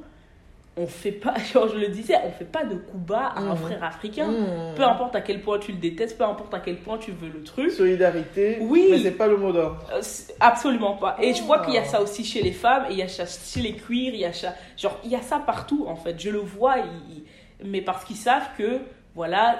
on 0.78 0.88
fait 0.88 1.12
pas, 1.14 1.34
genre 1.54 1.70
je 1.70 1.78
le 1.78 1.88
disais, 1.88 2.16
on 2.26 2.32
fait 2.32 2.46
pas 2.46 2.66
de 2.66 2.76
coups 2.76 3.06
bas 3.08 3.32
à 3.36 3.40
un 3.40 3.52
Mhm. 3.52 3.58
frère 3.58 3.84
africain. 3.84 4.28
Mhm. 4.28 4.76
Peu 4.76 4.84
importe 4.84 5.16
à 5.16 5.22
quel 5.22 5.42
point 5.42 5.58
tu 5.60 5.72
le 5.72 5.78
détestes, 5.78 6.18
peu 6.18 6.24
importe 6.26 6.54
à 6.54 6.60
quel 6.60 6.78
point 6.78 6.98
tu 6.98 7.12
veux 7.12 7.30
le 7.30 7.44
truc. 7.44 7.72
Solidarité, 7.72 8.58
Oui. 8.62 8.88
mais 8.92 9.00
c'est 9.00 9.12
pas 9.12 9.28
le 9.28 9.38
mot 9.38 9.52
d'ordre. 9.54 9.78
Euh, 9.94 10.02
Absolument 10.40 10.94
pas. 10.98 11.16
Et 11.22 11.34
je 11.34 11.44
vois 11.44 11.60
Ah. 11.62 11.66
qu'il 11.66 11.74
y 11.76 11.78
a 11.78 11.86
ça 11.86 12.02
aussi 12.02 12.26
chez 12.26 12.42
les 12.42 12.52
femmes, 12.52 12.86
et 12.90 12.94
il 12.94 12.98
y 12.98 13.04
a 13.04 13.08
ça 13.08 13.26
chez 13.26 13.62
les 13.62 13.74
cuirs, 13.74 14.12
il 14.14 14.20
y 14.20 14.26
a 14.26 14.34
ça, 14.34 14.54
genre, 14.78 15.00
il 15.04 15.12
y 15.12 15.16
a 15.16 15.22
ça 15.22 15.40
partout 15.40 15.86
en 15.88 15.96
fait. 15.96 16.20
Je 16.20 16.30
le 16.30 16.40
vois, 16.40 16.76
il- 16.80 17.24
il- 17.62 17.70
mais 17.72 17.82
parce 17.82 18.04
qu'ils 18.04 18.18
savent 18.18 18.50
que, 18.58 18.80
voilà, 19.16 19.60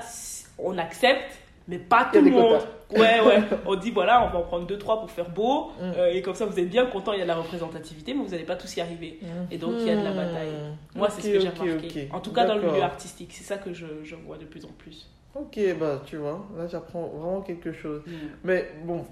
on 0.60 0.78
accepte, 0.78 1.32
mais 1.68 1.78
pas 1.80 2.10
tout 2.12 2.22
le 2.22 2.32
monde. 2.32 2.60
Ouais, 2.92 3.20
ouais. 3.20 3.42
On 3.66 3.76
dit, 3.76 3.90
voilà, 3.92 4.24
on 4.24 4.30
va 4.30 4.38
en 4.40 4.44
prendre 4.44 4.68
deux, 4.68 4.78
trois 4.78 5.00
pour 5.00 5.10
faire 5.10 5.30
beau, 5.30 5.72
Mm. 5.82 5.92
euh, 5.98 6.12
et 6.14 6.22
comme 6.22 6.36
ça 6.36 6.46
vous 6.46 6.60
êtes 6.60 6.70
bien 6.70 6.86
content, 6.86 7.14
il 7.14 7.18
y 7.18 7.22
a 7.22 7.26
de 7.26 7.28
la 7.30 7.36
représentativité, 7.36 8.14
mais 8.14 8.24
vous 8.24 8.30
n'allez 8.30 8.44
pas 8.44 8.56
tous 8.56 8.76
y 8.78 8.82
arriver. 8.82 9.20
Et 9.50 9.58
donc, 9.58 9.74
il 9.80 9.88
y 9.88 9.90
a 9.90 9.96
de 9.96 10.04
la 10.04 10.12
bataille. 10.12 10.54
Moi, 10.96 11.10
c'est 11.10 11.22
ce 11.22 11.28
que 11.34 11.40
j'ai 11.40 11.48
Ok, 11.48 11.54
ok, 11.62 11.62
remarqué. 11.68 12.10
En 12.14 12.20
tout 12.20 12.32
cas, 12.32 12.46
dans 12.46 12.56
le 12.56 12.62
milieu 12.62 12.84
artistique, 12.84 13.32
c'est 13.34 13.44
ça 13.44 13.58
que 13.58 13.74
je, 13.74 13.86
je 14.04 14.16
vois 14.16 14.38
de 14.38 14.46
plus 14.46 14.64
en 14.66 14.72
plus. 14.78 15.10
Ok, 15.34 15.60
bah 15.80 16.02
tu 16.06 16.16
vois, 16.18 16.46
là 16.58 16.66
j'apprends 16.68 17.08
vraiment 17.08 17.42
quelque 17.42 17.74
chose. 17.74 18.02
Mm. 18.08 18.12
Mais 18.46 18.72
bon, 18.86 19.04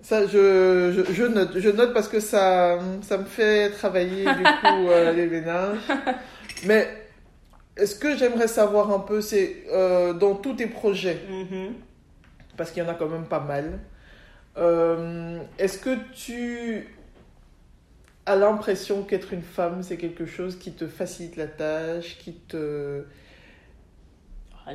ça 0.00 0.26
je, 0.26 0.92
je, 0.92 1.12
je 1.12 1.24
note, 1.24 1.58
je 1.58 1.70
note 1.70 1.92
parce 1.92 2.06
que 2.08 2.20
ça, 2.20 2.78
ça 3.02 3.18
me 3.18 3.24
fait 3.24 3.70
travailler 3.70 4.24
du 4.26 4.42
coup 4.44 4.88
euh, 4.90 5.12
les 5.12 5.26
ménages. 5.26 5.78
Mais 6.66 6.88
est-ce 7.76 7.96
que 7.96 8.16
j'aimerais 8.16 8.48
savoir 8.48 8.90
un 8.92 9.00
peu, 9.00 9.20
c'est 9.20 9.64
euh, 9.72 10.12
dans 10.12 10.34
tous 10.34 10.54
tes 10.54 10.66
projets, 10.66 11.20
Mhm. 11.28 11.74
parce 12.56 12.70
qu'il 12.70 12.82
y 12.82 12.86
en 12.86 12.88
a 12.90 12.94
quand 12.94 13.08
même 13.08 13.26
pas 13.26 13.40
mal, 13.40 13.80
euh, 14.56 15.40
est-ce 15.58 15.78
que 15.78 15.96
tu 16.14 16.88
as 18.26 18.36
l'impression 18.36 19.02
qu'être 19.02 19.32
une 19.32 19.42
femme 19.42 19.82
c'est 19.82 19.96
quelque 19.98 20.24
chose 20.26 20.58
qui 20.58 20.72
te 20.72 20.86
facilite 20.86 21.36
la 21.36 21.46
tâche, 21.46 22.16
qui 22.18 22.32
te... 22.34 23.04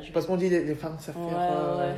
Je- 0.02 0.12
Parce 0.12 0.26
qu'on 0.26 0.36
dit 0.36 0.48
les, 0.48 0.64
les 0.64 0.74
femmes 0.76 0.96
ça 1.00 1.12
fait... 1.12 1.18
Ouais, 1.18 1.32
euh, 1.34 1.78
ouais. 1.94 1.96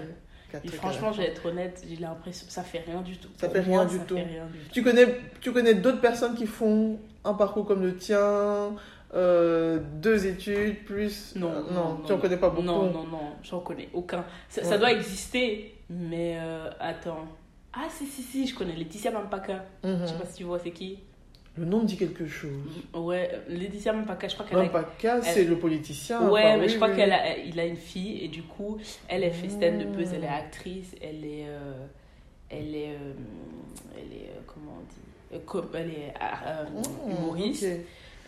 quatre 0.51 0.65
Et 0.65 0.69
franchement, 0.69 1.13
je 1.13 1.19
vais 1.21 1.29
être 1.29 1.45
honnête, 1.47 1.83
j'ai 1.87 1.97
l'impression 1.97 2.47
ça 2.49 2.63
fait 2.63 2.79
rien 2.87 3.03
du 3.03 3.19
tout. 3.19 3.29
Ça 3.37 3.51
fait 3.51 3.61
rien 3.61 3.77
moi, 3.77 3.85
du 3.85 3.99
ça 3.99 4.05
tout. 4.05 4.17
fait 4.17 4.23
rien 4.23 4.47
du 4.47 4.59
tout. 4.61 4.71
Tu 4.73 4.83
connais, 4.83 5.21
tu 5.43 5.53
connais 5.53 5.75
d'autres 5.75 6.01
personnes 6.01 6.35
qui 6.35 6.47
font 6.47 6.99
un 7.25 7.35
parcours 7.35 7.67
comme 7.67 7.83
le 7.83 7.97
tien, 7.97 8.73
euh, 9.15 9.79
deux 10.01 10.27
études, 10.27 10.85
plus... 10.85 11.35
Non, 11.37 11.51
euh, 11.51 11.61
non, 11.73 12.01
tu 12.07 12.13
en 12.13 12.17
non. 12.17 12.21
connais 12.23 12.37
pas 12.39 12.49
beaucoup. 12.49 12.63
Non, 12.63 12.85
non, 12.91 13.05
non, 13.05 13.33
j'en 13.43 13.61
connais 13.61 13.89
aucun. 13.93 14.25
Ça, 14.49 14.79
doit 14.79 14.93
exister, 14.93 15.75
mais 15.91 16.39
euh, 16.41 16.71
attends. 16.81 17.27
Ah, 17.75 17.87
si, 17.91 18.07
si, 18.07 18.23
si, 18.23 18.47
je 18.47 18.55
connais 18.55 18.75
Laetitia 18.75 19.11
Mampaka. 19.11 19.65
Mhm. 19.85 19.99
Je 20.03 20.07
sais 20.07 20.15
pas 20.15 20.27
si 20.27 20.35
tu 20.39 20.45
vois, 20.45 20.59
c'est 20.59 20.71
qui 20.71 20.99
Le 21.57 21.65
nom 21.65 21.81
me 21.83 21.87
dit 21.87 21.97
quelque 21.97 22.27
chose. 22.27 22.51
Ouais, 22.95 23.31
Laetitia 23.49 23.93
Mampaka, 23.93 24.29
je 24.29 24.35
crois 24.35 24.47
qu'elle 24.47 24.59
a. 24.59 24.63
Même 24.63 24.71
pas 24.73 24.85
cas, 24.99 25.21
c'est 25.23 25.45
le 25.45 25.57
politicien. 25.59 26.31
Ouais, 26.31 26.43
enfin, 26.45 26.57
mais 26.57 26.63
oui, 26.65 26.69
je 26.71 26.77
crois 26.77 26.89
oui, 26.89 26.97
qu'elle 26.97 27.13
a, 27.13 27.37
il 27.39 27.59
a 27.61 27.65
une 27.67 27.77
fille 27.77 28.25
et 28.25 28.29
du 28.29 28.43
coup, 28.43 28.79
elle 29.09 29.25
est 29.25 29.31
fait 29.31 29.49
stand 29.51 29.79
de 29.79 29.85
buzz, 29.85 30.11
Mmh. 30.11 30.15
elle 30.17 30.25
est 30.25 30.29
actrice, 30.29 30.95
elle 31.03 31.25
est, 31.25 31.45
euh, 31.49 31.87
elle 32.51 32.75
est, 32.75 32.97
elle 33.95 34.13
est, 34.13 34.31
comment 34.47 34.79
on 34.81 34.85
dit, 34.85 35.39
elle 35.75 35.91
est 35.91 36.15
Mmh, 36.71 37.11
humoriste. 37.11 37.67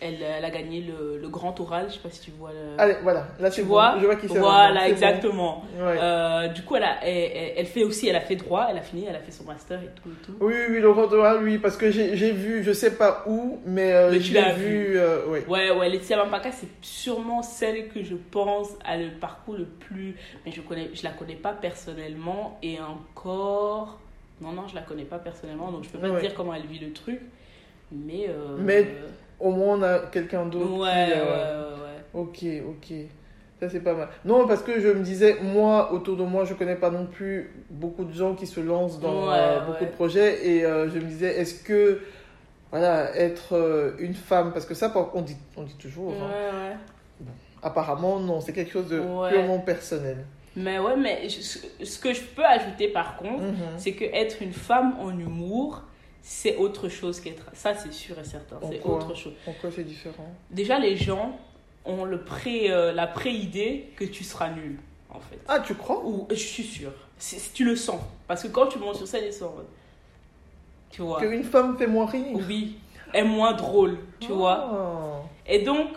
Elle, 0.01 0.21
elle 0.21 0.43
a 0.43 0.49
gagné 0.49 0.81
le, 0.81 1.17
le 1.21 1.29
grand 1.29 1.57
oral, 1.61 1.85
je 1.87 1.93
sais 1.93 1.99
pas 1.99 2.09
si 2.09 2.19
tu 2.19 2.31
vois 2.31 2.51
le. 2.51 2.77
Allez, 2.77 2.95
voilà, 3.01 3.27
là 3.39 3.49
tu 3.49 3.61
vois 3.61 3.93
bon. 3.95 4.01
Je 4.01 4.05
vois 4.05 4.15
qui 4.17 4.27
c'est. 4.27 4.37
Voilà, 4.39 4.89
exactement. 4.89 5.63
bon. 5.77 5.85
Ouais. 5.85 5.97
Euh, 6.01 6.47
du 6.49 6.63
coup, 6.63 6.75
elle, 6.75 6.83
a, 6.83 6.97
elle, 7.07 7.65
fait 7.65 7.85
aussi, 7.85 8.09
elle 8.09 8.17
a 8.17 8.21
fait 8.21 8.35
droit, 8.35 8.67
elle 8.69 8.77
a 8.77 8.81
fini, 8.81 9.05
elle 9.07 9.15
a 9.15 9.19
fait 9.19 9.31
son 9.31 9.45
master 9.45 9.81
et 9.81 9.89
tout 10.03 10.09
et 10.09 10.25
tout. 10.25 10.33
Oui, 10.41 10.53
oui, 10.69 10.81
le 10.81 10.91
grand 10.91 11.11
oral, 11.13 11.41
oui, 11.43 11.57
parce 11.59 11.77
que 11.77 11.91
j'ai 11.91 12.31
vu, 12.33 12.61
je 12.61 12.73
sais 12.73 12.97
pas 12.97 13.23
où, 13.25 13.61
mais, 13.65 13.93
euh, 13.93 14.11
Mais 14.11 14.19
je 14.19 14.27
tu 14.27 14.33
l'ai 14.33 14.41
l'as 14.41 14.51
vu. 14.53 14.97
euh, 14.97 15.27
ouais. 15.27 15.45
Ouais, 15.47 15.71
ouais, 15.71 15.89
Laetitia 15.89 16.17
Mampaka, 16.17 16.51
c'est 16.51 16.67
sûrement 16.81 17.41
celle 17.41 17.87
que 17.87 18.03
je 18.03 18.15
pense 18.15 18.71
a 18.83 18.97
le 18.97 19.11
parcours 19.11 19.55
le 19.55 19.65
plus. 19.65 20.17
Mais 20.45 20.51
je 20.51 20.59
connais, 20.59 20.89
je 20.93 21.03
la 21.05 21.11
connais 21.11 21.35
pas 21.35 21.53
personnellement 21.53 22.59
et 22.61 22.79
encore. 22.81 23.97
Non, 24.41 24.51
non, 24.51 24.67
je 24.67 24.75
la 24.75 24.81
connais 24.81 25.05
pas 25.05 25.19
personnellement, 25.19 25.71
donc 25.71 25.85
je 25.85 25.89
peux 25.89 25.99
pas 25.99 26.09
Ouais. 26.09 26.17
te 26.17 26.21
dire 26.25 26.33
comment 26.35 26.53
elle 26.53 26.65
vit 26.67 26.79
le 26.79 26.91
truc. 26.91 27.21
Mais. 27.93 28.25
euh, 28.27 28.57
Mais- 28.59 28.87
Au 29.39 29.51
moins, 29.51 29.77
on 29.79 29.83
a 29.83 29.99
quelqu'un 30.11 30.45
d'autre. 30.45 30.71
Ouais, 30.79 31.05
qui, 31.07 31.11
ouais, 31.11 31.17
euh, 31.17 31.75
ouais, 31.75 31.81
ouais. 31.81 32.21
Ok, 32.21 32.45
ok. 32.69 32.93
Ça, 33.59 33.69
c'est 33.69 33.79
pas 33.79 33.93
mal. 33.93 34.07
Non, 34.25 34.47
parce 34.47 34.61
que 34.63 34.79
je 34.79 34.89
me 34.89 35.01
disais, 35.01 35.37
moi, 35.41 35.91
autour 35.93 36.17
de 36.17 36.23
moi, 36.23 36.43
je 36.45 36.53
connais 36.53 36.75
pas 36.75 36.89
non 36.89 37.05
plus 37.05 37.51
beaucoup 37.69 38.03
de 38.03 38.13
gens 38.13 38.35
qui 38.35 38.47
se 38.47 38.59
lancent 38.59 38.99
dans 38.99 39.29
Ouais, 39.29 39.35
euh, 39.37 39.59
beaucoup 39.61 39.83
ouais. 39.83 39.89
de 39.89 39.95
projets. 39.95 40.47
Et 40.47 40.65
euh, 40.65 40.89
je 40.89 40.95
me 40.99 41.05
disais, 41.05 41.37
est-ce 41.39 41.63
que, 41.63 42.01
voilà, 42.71 43.15
être 43.15 43.53
euh, 43.55 43.91
une 43.99 44.13
femme, 44.13 44.51
parce 44.51 44.65
que 44.65 44.73
ça, 44.73 44.93
on 45.13 45.21
dit, 45.21 45.37
on 45.55 45.63
dit 45.63 45.75
toujours, 45.75 46.09
Ouais, 46.09 46.15
hein. 46.53 46.77
apparemment, 47.63 48.19
non, 48.19 48.41
c'est 48.41 48.51
quelque 48.53 48.71
chose 48.71 48.87
de 48.89 48.99
purement 49.29 49.59
personnel. 49.59 50.17
Mais 50.57 50.79
ouais, 50.79 50.95
mais 50.95 51.27
je- 51.27 51.41
ce 51.41 51.59
ce 51.83 51.99
que 51.99 52.13
je 52.13 52.21
peux 52.21 52.45
ajouter 52.45 52.87
par 52.87 53.17
contre, 53.17 53.43
Mhm. 53.43 53.55
c'est 53.77 53.91
que 53.91 54.05
être 54.05 54.41
une 54.41 54.53
femme 54.53 54.95
en 55.01 55.09
humour, 55.17 55.81
c'est 56.27 56.55
autre 56.57 56.89
chose 56.89 57.19
qu'être. 57.19 57.45
Ça, 57.53 57.75
c'est 57.75 57.93
sûr 57.93 58.17
et 58.17 58.23
certain. 58.23 58.57
En 58.59 58.71
C'est 58.71 58.79
quoi 58.79 58.95
autre 58.95 59.13
chose. 59.13 59.33
Pourquoi 59.45 59.69
c'est 59.69 59.83
différent? 59.83 60.25
Déjà, 60.49 60.79
les 60.79 60.97
gens 60.97 61.37
ont 61.85 62.03
le 62.03 62.23
pré, 62.23 62.71
euh, 62.71 62.91
la 62.91 63.05
pré-idée 63.05 63.91
que 63.95 64.05
tu 64.05 64.23
seras 64.23 64.49
nul, 64.49 64.79
en 65.11 65.19
fait. 65.19 65.37
Ah, 65.47 65.59
tu 65.59 65.75
crois? 65.75 66.03
Ou 66.03 66.27
je 66.31 66.35
suis 66.35 66.63
sûre. 66.63 66.91
Tu 67.53 67.63
le 67.63 67.75
sens. 67.75 68.01
Parce 68.27 68.41
que 68.41 68.47
quand 68.47 68.65
tu 68.65 68.79
montes 68.79 68.95
sur 68.95 69.07
scène, 69.07 69.25
ils 69.27 69.31
sont 69.33 69.45
en 69.45 69.53
Tu 70.89 71.03
vois 71.03 71.19
Qu'une 71.21 71.43
femme 71.43 71.77
fait 71.77 71.85
moins 71.85 72.07
rire 72.07 72.25
Oui. 72.47 72.77
Est 73.13 73.23
moins 73.23 73.53
drôle, 73.53 73.99
tu 74.19 74.31
vois 74.31 74.67
Ah. 74.73 75.21
Et 75.45 75.59
donc, 75.59 75.89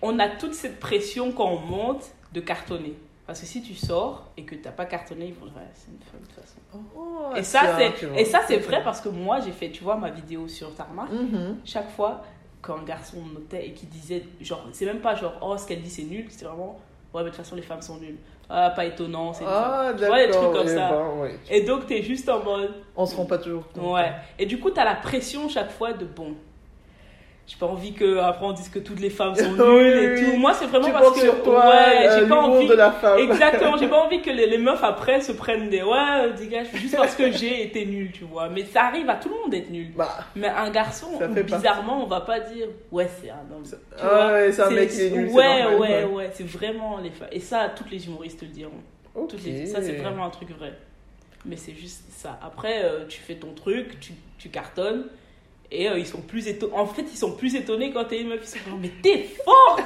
on 0.00 0.18
a 0.18 0.28
toute 0.30 0.54
cette 0.54 0.80
pression 0.80 1.32
quand 1.32 1.50
on 1.50 1.60
monte 1.60 2.04
de 2.32 2.40
cartonner. 2.40 2.94
Parce 3.26 3.40
que 3.40 3.46
si 3.46 3.60
tu 3.60 3.74
sors 3.74 4.26
et 4.36 4.44
que 4.44 4.54
tu 4.54 4.62
n'as 4.62 4.70
pas 4.70 4.86
cartonné, 4.86 5.26
ils 5.26 5.34
vont 5.34 5.46
dire, 5.46 5.56
Ouais, 5.56 5.62
c'est 5.74 5.90
une 5.90 5.98
femme 5.98 6.20
de 6.20 6.26
toute 6.26 6.36
façon. 6.36 6.58
Oh, 6.96 7.34
Et 7.36 7.42
ça, 7.42 7.60
tu 7.98 8.06
c'est, 8.06 8.20
et 8.20 8.24
ça, 8.24 8.40
c'est 8.46 8.58
vrai 8.58 8.82
parce 8.84 9.00
que 9.00 9.08
moi, 9.08 9.40
j'ai 9.40 9.50
fait, 9.50 9.70
tu 9.70 9.82
vois, 9.82 9.96
ma 9.96 10.10
vidéo 10.10 10.46
sur 10.46 10.72
Tarmac. 10.74 11.10
Mhm. 11.10 11.56
Chaque 11.64 11.90
fois 11.90 12.22
qu'un 12.64 12.82
garçon 12.84 13.18
notait 13.34 13.66
et 13.66 13.72
qui 13.72 13.86
disait, 13.86 14.24
genre, 14.40 14.64
c'est 14.72 14.86
même 14.86 15.00
pas 15.00 15.14
genre, 15.16 15.34
oh, 15.42 15.56
ce 15.58 15.66
qu'elle 15.66 15.82
dit, 15.82 15.90
c'est 15.90 16.04
nul. 16.04 16.26
C'est 16.28 16.44
vraiment, 16.44 16.78
ouais, 17.12 17.22
mais 17.22 17.24
de 17.24 17.28
toute 17.30 17.36
façon, 17.38 17.56
les 17.56 17.62
femmes 17.62 17.82
sont 17.82 17.96
nulles. 17.98 18.18
Ah, 18.48 18.70
pas 18.70 18.84
étonnant, 18.84 19.32
c'est 19.32 19.42
une 19.42 19.50
femme. 19.50 19.64
Ah, 19.66 19.92
Tu 19.98 20.04
vois, 20.04 20.24
des 20.24 20.30
trucs 20.30 20.52
comme 20.52 20.66
eh 20.68 20.68
ça. 20.68 20.90
ben, 20.90 21.20
ouais. 21.20 21.38
Et 21.50 21.62
donc, 21.64 21.86
t'es 21.86 22.02
juste 22.04 22.28
en 22.28 22.44
mode, 22.44 22.74
On 22.94 23.04
se 23.06 23.16
rend 23.16 23.26
pas 23.26 23.38
toujours 23.38 23.66
compte. 23.72 23.94
ouais. 23.94 24.12
Et 24.38 24.46
du 24.46 24.60
coup, 24.60 24.70
t'as 24.70 24.84
la 24.84 24.94
pression 24.94 25.48
chaque 25.48 25.72
fois 25.72 25.92
de, 25.94 26.04
bon, 26.04 26.34
j'ai 27.46 27.56
pas 27.58 27.66
envie 27.66 27.92
que 27.92 28.18
après 28.18 28.44
on 28.44 28.52
dise 28.52 28.68
que 28.68 28.80
toutes 28.80 28.98
les 28.98 29.08
femmes 29.10 29.34
sont 29.36 29.44
Oui, 29.58 29.64
nulles 29.74 29.98
et 29.98 30.08
oui. 30.20 30.24
tout. 30.32 30.36
Moi, 30.36 30.52
c'est 30.54 30.66
vraiment 30.66 30.86
tu 30.86 30.92
parce 30.92 31.12
que 31.12 31.20
sur 31.20 31.42
toi, 31.44 31.68
ouais, 31.68 32.08
euh, 32.08 32.18
j'ai 32.20 32.26
pas 32.28 32.40
envie 32.42 32.66
de 32.66 32.74
la 32.74 32.90
femme. 32.90 33.18
Exactement, 33.20 33.76
j'ai 33.76 33.86
pas 33.96 34.00
envie 34.04 34.20
que 34.20 34.30
les, 34.30 34.46
les 34.46 34.58
meufs 34.58 34.82
après 34.82 35.20
se 35.20 35.30
prennent 35.32 35.68
des 35.70 35.82
ouais, 35.82 35.92
euh, 36.24 36.32
dégage, 36.32 36.66
juste 36.74 36.96
parce 36.96 37.14
que 37.14 37.30
j'ai 37.30 37.62
été 37.62 37.86
nulle, 37.86 38.10
tu 38.10 38.24
vois. 38.24 38.48
Mais 38.48 38.64
ça 38.64 38.86
arrive 38.86 39.08
à 39.08 39.14
tout 39.14 39.28
le 39.28 39.36
monde 39.36 39.50
d'être 39.50 39.70
nul. 39.70 39.92
Bah, 39.94 40.08
Mais 40.34 40.48
un 40.48 40.70
garçon, 40.70 41.06
bizarrement, 41.44 42.02
on 42.02 42.06
va 42.06 42.20
pas 42.22 42.40
dire 42.40 42.66
ouais, 42.90 43.08
c'est 43.20 43.30
un 43.30 43.44
homme. 43.54 43.62
Ah 44.02 44.32
ouais, 44.32 44.50
c'est 44.52 44.62
un 44.62 44.70
mec 44.70 44.90
qui 44.90 45.02
est 45.02 45.10
nul. 45.10 45.28
Ouais, 45.30 45.76
ouais, 45.78 46.04
ouais, 46.04 46.30
c'est 46.32 46.46
vraiment 46.46 46.98
les 46.98 47.10
femmes. 47.10 47.28
Et 47.30 47.40
ça, 47.40 47.70
toutes 47.76 47.90
les 47.92 48.06
humoristes 48.06 48.40
te 48.40 48.44
le 48.44 48.50
diront. 48.50 48.72
Ok. 49.14 49.28
Toutes 49.30 49.44
les- 49.44 49.66
Ça, 49.66 49.80
c'est 49.82 49.92
vraiment 49.92 50.24
un 50.26 50.30
truc 50.30 50.50
vrai. 50.58 50.72
Mais 51.44 51.56
c'est 51.56 51.74
juste 51.74 52.02
ça. 52.10 52.38
Après, 52.42 52.84
euh, 52.84 53.06
tu 53.08 53.20
fais 53.20 53.36
ton 53.36 53.52
truc, 53.54 54.00
tu, 54.00 54.12
tu 54.36 54.48
cartonnes. 54.48 55.04
Et 55.72 55.88
euh, 55.88 55.98
ils 55.98 56.06
sont 56.06 56.20
plus 56.20 56.46
étonnés. 56.46 56.72
En 56.74 56.86
fait, 56.86 57.02
ils 57.12 57.16
sont 57.18 57.32
plus 57.32 57.54
étonnés 57.56 57.90
quand 57.92 58.04
t'es 58.04 58.20
une 58.20 58.28
meuf. 58.28 58.40
Ils 58.42 58.46
sont 58.46 58.70
comme, 58.70 58.80
mais 58.80 58.90
t'es 59.02 59.26
forte 59.44 59.82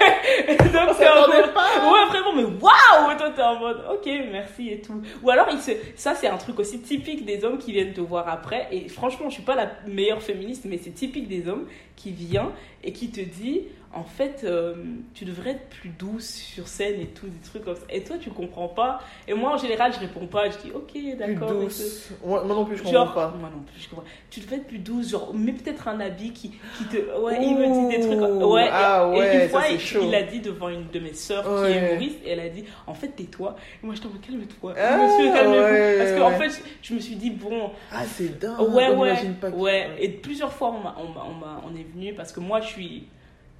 Et 0.48 0.56
donc, 0.56 0.88
On 0.90 0.94
c'est 0.94 1.08
en 1.08 1.28
mode- 1.28 1.54
pas. 1.54 1.92
Ouais, 1.92 2.06
vraiment, 2.08 2.32
mais 2.34 2.42
waouh 2.44 3.12
Et 3.12 3.16
toi, 3.16 3.30
t'es 3.30 3.42
en 3.42 3.58
mode, 3.60 3.80
ok, 3.92 4.10
merci 4.32 4.70
et 4.70 4.80
tout. 4.80 5.00
Ou 5.22 5.30
alors, 5.30 5.46
ils 5.52 5.60
se... 5.60 5.70
ça, 5.94 6.14
c'est 6.14 6.26
un 6.28 6.36
truc 6.36 6.58
aussi 6.58 6.80
typique 6.80 7.24
des 7.24 7.44
hommes 7.44 7.58
qui 7.58 7.72
viennent 7.72 7.92
te 7.92 8.00
voir 8.00 8.28
après. 8.28 8.68
Et 8.72 8.88
franchement, 8.88 9.28
je 9.28 9.34
suis 9.34 9.42
pas 9.44 9.54
la 9.54 9.70
meilleure 9.86 10.22
féministe, 10.22 10.64
mais 10.66 10.78
c'est 10.82 10.90
typique 10.90 11.28
des 11.28 11.48
hommes 11.48 11.66
qui 11.96 12.10
vient 12.10 12.50
et 12.82 12.92
qui 12.92 13.10
te 13.10 13.20
dit, 13.20 13.62
en 13.92 14.04
fait, 14.04 14.42
euh, 14.44 14.74
tu 15.14 15.24
devrais 15.24 15.50
être 15.50 15.68
plus 15.68 15.88
douce 15.90 16.28
sur 16.30 16.68
scène 16.68 17.00
et 17.00 17.06
tout, 17.06 17.26
des 17.26 17.40
trucs 17.48 17.64
comme 17.64 17.74
ça. 17.74 17.82
Et 17.90 18.04
toi, 18.04 18.16
tu 18.20 18.30
comprends 18.30 18.68
pas. 18.68 19.00
Et 19.26 19.34
moi, 19.34 19.52
en 19.54 19.56
général, 19.56 19.92
je 19.92 19.98
réponds 19.98 20.28
pas. 20.28 20.48
Je 20.48 20.58
dis, 20.58 20.70
ok, 20.72 20.92
Plus 20.92 21.16
d'accord. 21.16 21.48
et 21.50 21.54
tout. 21.54 21.60
douce. 21.62 22.08
Moi, 22.24 22.44
non 22.44 22.64
plus, 22.64 22.76
je 22.76 22.82
comprends 22.84 22.92
Genre, 23.06 23.14
pas. 23.14 23.34
moi 23.40 23.50
non 23.52 23.62
plus, 23.62 23.80
je 23.82 23.88
comprends. 23.88 24.04
Tu 24.30 24.38
devrais 24.40 24.56
être 24.56 24.68
plus 24.68 24.78
douce, 24.78 25.10
genre, 25.10 25.34
mets 25.34 25.52
peut-être 25.52 25.88
un 25.88 25.98
habit 25.98 26.30
qui, 26.32 26.50
qui 26.78 26.84
te. 26.84 26.96
Ouais, 27.20 27.38
il 27.42 27.56
me 27.56 27.66
dit 27.90 27.96
des 27.96 28.00
trucs. 28.00 28.20
Ouais, 28.48 28.66
et- 28.66 28.68
ah 28.70 29.10
et, 29.12 29.18
ouais, 29.18 29.34
une 29.34 29.40
ça, 29.42 29.48
fois, 29.48 29.62
il, 29.68 29.80
chaud. 29.80 30.00
il 30.04 30.14
a 30.14 30.22
dit 30.22 30.38
devant 30.40 30.68
une 30.68 30.86
de 30.92 31.00
mes 31.00 31.12
sœurs 31.12 31.42
qui 31.42 31.72
est 31.72 31.78
humoriste, 31.90 32.18
et 32.24 32.30
elle 32.30 32.40
a 32.40 32.48
dit 32.48 32.64
En 32.86 32.94
fait, 32.94 33.08
tais-toi. 33.08 33.56
Et 33.82 33.86
moi, 33.86 33.96
je 33.96 34.02
t'en 34.02 34.08
calme-toi. 34.24 34.74
Ah, 34.78 34.98
Monsieur, 34.98 35.32
calmez-vous. 35.32 35.62
ouais, 35.64 35.98
Parce 35.98 36.12
qu'en 36.12 36.38
ouais. 36.38 36.48
fait, 36.48 36.62
je 36.82 36.94
me 36.94 37.00
suis 37.00 37.16
dit 37.16 37.30
Bon, 37.30 37.72
Ah, 37.90 38.04
c'est 38.06 38.38
dingue. 38.38 38.72
ouais, 38.72 38.88
ouais. 38.94 39.16
pas 39.40 39.48
ouais. 39.50 39.88
Et 39.98 40.08
plusieurs 40.10 40.52
fois, 40.52 40.68
on, 40.72 41.02
on, 41.02 41.06
on, 41.08 41.70
on 41.72 41.76
est 41.76 41.86
venu 41.92 42.14
parce 42.14 42.30
que 42.30 42.38
moi, 42.38 42.60
je 42.60 42.68
suis. 42.68 43.08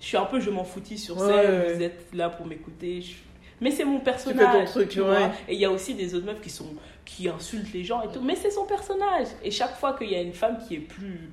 Je 0.00 0.06
suis 0.06 0.16
un 0.16 0.24
peu, 0.24 0.40
je 0.40 0.50
m'en 0.50 0.64
foutis 0.64 0.98
sur 0.98 1.18
scène, 1.18 1.28
Ouais. 1.28 1.74
vous 1.74 1.82
êtes 1.82 2.06
là 2.14 2.30
pour 2.30 2.46
m'écouter. 2.46 3.02
je- 3.02 3.14
Mais 3.60 3.70
c'est 3.70 3.84
mon 3.84 3.98
ton 3.98 4.04
personnage. 4.04 4.70
truc, 4.70 4.88
tu 4.88 5.00
ouais. 5.00 5.06
vois. 5.06 5.30
Et 5.46 5.54
il 5.54 5.60
y 5.60 5.64
a 5.66 5.70
aussi 5.70 5.92
des 5.94 6.14
autres 6.14 6.24
meufs 6.26 6.40
qui 6.40 6.48
sont 6.50 6.74
qui 7.04 7.28
insultent 7.28 7.72
les 7.74 7.84
gens 7.84 8.00
et 8.02 8.08
tout. 8.08 8.20
Mais 8.22 8.34
c'est 8.36 8.50
son 8.50 8.64
personnage. 8.64 9.26
Et 9.44 9.50
chaque 9.50 9.76
fois 9.76 9.92
qu'il 9.94 10.10
y 10.10 10.14
a 10.14 10.22
une 10.22 10.32
femme 10.32 10.58
qui 10.66 10.76
est 10.76 10.80
plus. 10.80 11.30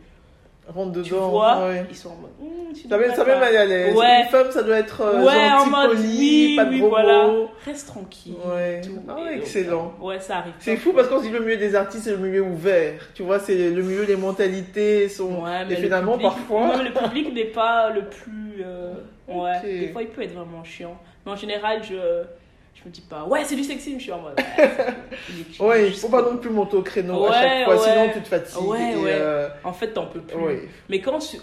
Rentre 0.68 1.02
Tu 1.02 1.10
dedans. 1.12 1.30
vois, 1.30 1.68
ouais. 1.70 1.86
ils 1.90 1.96
sont 1.96 2.10
en 2.10 2.16
mode. 2.16 2.32
Tu 2.76 2.90
Ça 2.90 2.98
met, 2.98 3.08
ça 3.16 3.24
pas. 3.24 3.34
met 3.36 3.40
mal 3.40 3.56
à 3.56 3.66
l'aise. 3.66 3.96
Ouais. 3.96 4.22
Une 4.24 4.28
femme, 4.30 4.52
ça 4.52 4.62
doit 4.64 4.78
être 4.80 5.00
euh, 5.02 5.24
Ouais, 5.26 5.50
en 5.52 5.66
mode. 5.68 5.92
poli, 5.92 6.08
oui, 6.50 6.56
pas 6.58 6.66
de 6.66 6.70
oui, 6.72 6.80
gros 6.80 6.90
voilà. 6.90 7.28
mots. 7.28 7.50
Reste 7.66 7.88
tranquille. 7.88 8.36
Ouais. 8.46 8.82
Ah, 9.08 9.14
donc, 9.16 9.20
excellent. 9.38 9.94
ouais, 10.02 10.20
ça 10.20 10.38
arrive. 10.40 10.54
C'est 10.60 10.76
fou 10.76 10.92
parce 10.94 11.08
qu'on 11.08 11.20
se 11.20 11.24
dit 11.24 11.30
le 11.32 11.40
milieu 11.40 11.56
des 11.58 11.74
artistes, 11.74 12.04
c'est 12.04 12.12
le 12.12 12.18
milieu 12.18 12.42
ouvert. 12.42 13.00
Tu 13.14 13.24
vois, 13.24 13.40
c'est 13.40 13.70
le 13.70 13.82
milieu 13.82 14.06
des 14.06 14.18
mentalités 14.18 15.08
sont. 15.08 15.44
Ouais, 15.44 15.64
mais 15.66 15.74
Et 15.74 15.78
le 15.78 15.84
finalement, 15.84 16.14
public- 16.18 16.28
parfois. 16.30 16.84
le 16.84 16.92
public 16.92 17.34
n'est 17.34 17.46
pas 17.46 17.90
le 17.90 18.02
plus. 18.06 18.62
euh, 18.66 18.94
Ouais, 19.30 19.60
des 19.64 19.88
fois 19.90 20.02
il 20.04 20.08
peut 20.10 20.22
être 20.24 20.34
vraiment 20.34 20.64
chiant. 20.64 20.98
Mais 21.26 21.32
en 21.32 21.36
général, 21.36 21.82
je, 21.84 21.96
je 22.80 22.88
me 22.88 22.94
dis 22.94 23.02
pas, 23.02 23.24
ouais, 23.26 23.44
c'est 23.44 23.56
du 23.56 23.64
sexisme, 23.64 23.98
je 23.98 24.04
suis 24.04 24.12
en 24.12 24.22
mode. 24.22 24.40
Ouais, 25.60 25.88
juste 25.90 26.02
faut 26.02 26.10
pas 26.10 26.22
non 26.22 26.38
plus 26.38 26.50
monter 26.50 26.78
au 26.78 26.82
créneau 26.84 27.26
à 27.26 27.34
chaque 27.34 27.66
fois, 27.66 27.76
ouais. 27.76 27.82
sinon 27.82 28.10
tu 28.14 28.22
te 28.22 28.28
fatigues. 28.28 28.68
Ouais, 28.68 28.94
et, 28.94 28.96
ouais. 28.98 29.12
euh, 29.14 29.50
En 29.64 29.74
fait, 29.74 29.94
t'en 29.94 30.06
peux 30.08 30.22
plus. 30.22 30.70
Mais 30.90 31.02
quand 31.02 31.20
je, 31.20 31.38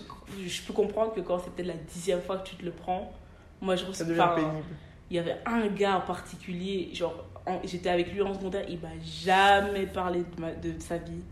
je 0.46 0.62
peux 0.62 0.72
comprendre 0.72 1.12
que 1.14 1.20
quand 1.20 1.38
c'est 1.38 1.50
peut-être 1.50 1.66
la 1.68 1.74
dixième 1.92 2.20
fois 2.20 2.38
que 2.38 2.48
tu 2.48 2.56
te 2.56 2.64
le 2.64 2.70
prends, 2.70 3.12
moi 3.60 3.76
je 3.76 3.82
ça 3.82 3.88
ressens. 3.88 4.04
devient 4.06 4.20
enfin, 4.20 4.34
pénible. 4.36 4.64
Il 5.10 5.16
y 5.16 5.18
avait 5.18 5.36
un 5.46 5.66
gars 5.68 5.96
en 5.98 6.00
particulier, 6.00 6.90
genre, 6.94 7.24
en- 7.46 7.60
j'étais 7.64 7.90
avec 7.90 8.12
lui 8.12 8.22
en 8.22 8.32
secondaire, 8.34 8.64
il 8.68 8.78
m'a 8.80 8.88
jamais 9.02 9.86
parlé 9.86 10.20
de, 10.20 10.40
ma- 10.40 10.52
de 10.54 10.72
sa 10.80 10.96
vie. 10.96 11.22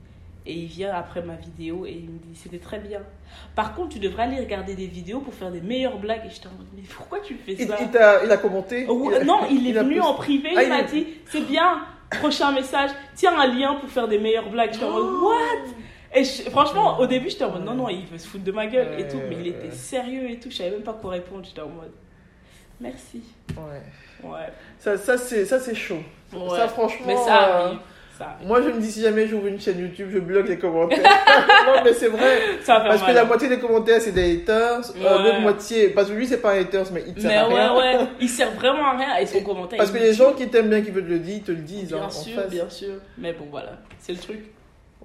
Et 0.45 0.55
il 0.55 0.67
vient 0.67 0.93
après 0.95 1.23
ma 1.23 1.35
vidéo 1.37 1.87
et 1.87 1.93
il 1.93 2.11
me 2.11 2.19
dit 2.19 2.35
c'était 2.35 2.59
très 2.59 2.81
bien. 2.81 3.01
Par 3.55 3.75
contre, 3.75 3.91
tu 3.91 3.99
devrais 4.01 4.25
aller 4.25 4.41
regarder 4.41 4.75
des 4.75 4.87
vidéos 4.89 5.21
pour 5.21 5.33
faire 5.35 5.53
des 5.53 5.61
meilleures 5.61 5.99
blagues. 5.99 6.23
Et 6.27 6.31
j'étais 6.31 6.49
en 6.49 6.53
mode, 6.59 6.67
mais 6.77 6.83
pourquoi 6.83 7.21
tu 7.21 7.35
fais 7.37 7.55
ça 7.65 7.77
il 8.25 8.31
a 8.31 8.37
commenté 8.39 8.85
Oh, 8.89 9.09
Il 9.11 9.15
a- 9.19 9.25
Non, 9.25 9.41
il 9.51 9.69
est 9.69 9.73
venu 9.73 10.01
en 10.01 10.15
privé, 10.15 10.51
Ah, 10.57 10.63
il 10.65 10.69
m'a 10.69 10.83
dit 10.83 11.07
c'est 11.27 11.47
bien, 11.47 11.83
prochain 12.11 12.51
message, 12.53 12.91
tiens 13.15 13.39
un 13.39 13.47
lien 13.47 13.75
pour 13.77 13.89
faire 13.89 14.09
des 14.09 14.19
meilleures 14.19 14.51
blagues. 14.51 14.73
J'étais 14.73 14.85
en 14.85 14.91
mode 14.91 15.07
Oh. 15.23 15.29
what? 15.29 15.71
Et 16.15 16.25
je- 16.25 16.51
franchement, 16.51 16.99
au 16.99 17.07
début, 17.07 17.31
j'étais 17.31 17.45
en 17.45 17.53
mode 17.53 17.65
non, 17.65 17.75
non, 17.75 17.89
il 17.89 18.05
veut 18.07 18.19
se 18.19 18.27
foutre 18.27 18.45
de 18.45 18.53
ma 18.53 18.67
gueule 18.67 18.99
et 18.99 19.07
tout, 19.09 19.21
mais 19.29 19.37
il 19.41 19.47
était 19.47 19.71
sérieux 19.71 20.29
et 20.29 20.41
tout, 20.41 20.51
je 20.51 20.57
savais 20.57 20.71
même 20.73 20.83
pas 20.83 20.93
quoi 20.93 21.13
répondre. 21.13 21.45
J'étais 21.45 21.61
en 21.63 21.69
mode 21.69 21.93
merci. 22.81 23.23
Ouais. 23.57 24.29
Ouais. 24.29 24.49
Ça, 24.79 24.97
ça 24.99 25.17
c'est 25.17 25.75
chaud. 25.75 26.03
Ouais. 26.33 26.57
Ça, 26.57 26.69
franchement. 26.69 27.07
Mais 27.07 27.17
ça 27.17 27.49
euh, 27.49 27.65
arrive. 27.67 27.79
Ça. 28.23 28.37
Moi, 28.47 28.63
je 28.63 28.69
me 28.69 28.81
dis, 28.81 28.91
si 28.93 29.01
jamais 29.03 29.27
j'ouvre 29.27 29.47
une 29.49 29.61
chaîne 29.61 29.81
YouTube, 29.81 30.09
je 30.13 30.19
bloque 30.21 30.49
les 30.49 30.59
commentaires. 30.59 30.99
non, 31.67 31.83
mais 31.85 31.93
c'est 31.93 32.09
vrai. 32.09 32.39
Ça 32.63 32.81
Parce 32.81 33.03
que 33.03 33.11
la 33.13 33.25
moitié 33.25 33.49
des 33.49 33.59
commentaires, 33.59 34.01
c'est 34.01 34.13
des 34.13 34.37
haters. 34.43 34.81
Euh. 34.97 35.23
L'autre 35.25 35.41
moitié, 35.41 35.89
parce 35.89 36.09
que 36.09 36.15
lui, 36.15 36.27
c'est 36.27 36.41
pas 36.41 36.53
un 36.53 36.61
haters, 36.61 36.87
mais 36.93 37.03
il 37.07 37.15
te 37.15 37.21
Mais 37.23 37.29
sert 37.31 37.45
à 37.45 37.49
ouais, 37.49 37.55
rien. 37.55 37.77
ouais, 37.77 38.07
il 38.21 38.29
sert 38.29 38.51
vraiment 38.53 38.87
à 38.87 38.97
rien 38.97 39.17
et 39.17 39.27
son 39.27 39.41
commentaire. 39.43 39.79
Parce 39.79 39.91
que 39.91 39.99
les 39.99 40.13
gens 40.15 40.33
qui 40.35 40.49
t'aiment 40.49 40.69
bien, 40.71 40.83
qui 40.83 40.91
veulent 40.91 41.05
te 41.07 41.11
le 41.11 41.19
dire, 41.19 41.37
ils 41.37 41.43
te 41.43 41.51
le 41.53 41.59
disent. 41.59 41.93
hein, 41.93 41.97
Bien 41.99 42.07
en 42.07 42.11
sûr, 42.11 42.35
face. 42.41 42.51
bien 42.51 42.69
sûr. 42.71 42.95
Mais 43.19 43.33
bon, 43.33 43.47
voilà, 43.51 43.73
c'est 43.99 44.13
le 44.13 44.19
truc. 44.19 44.41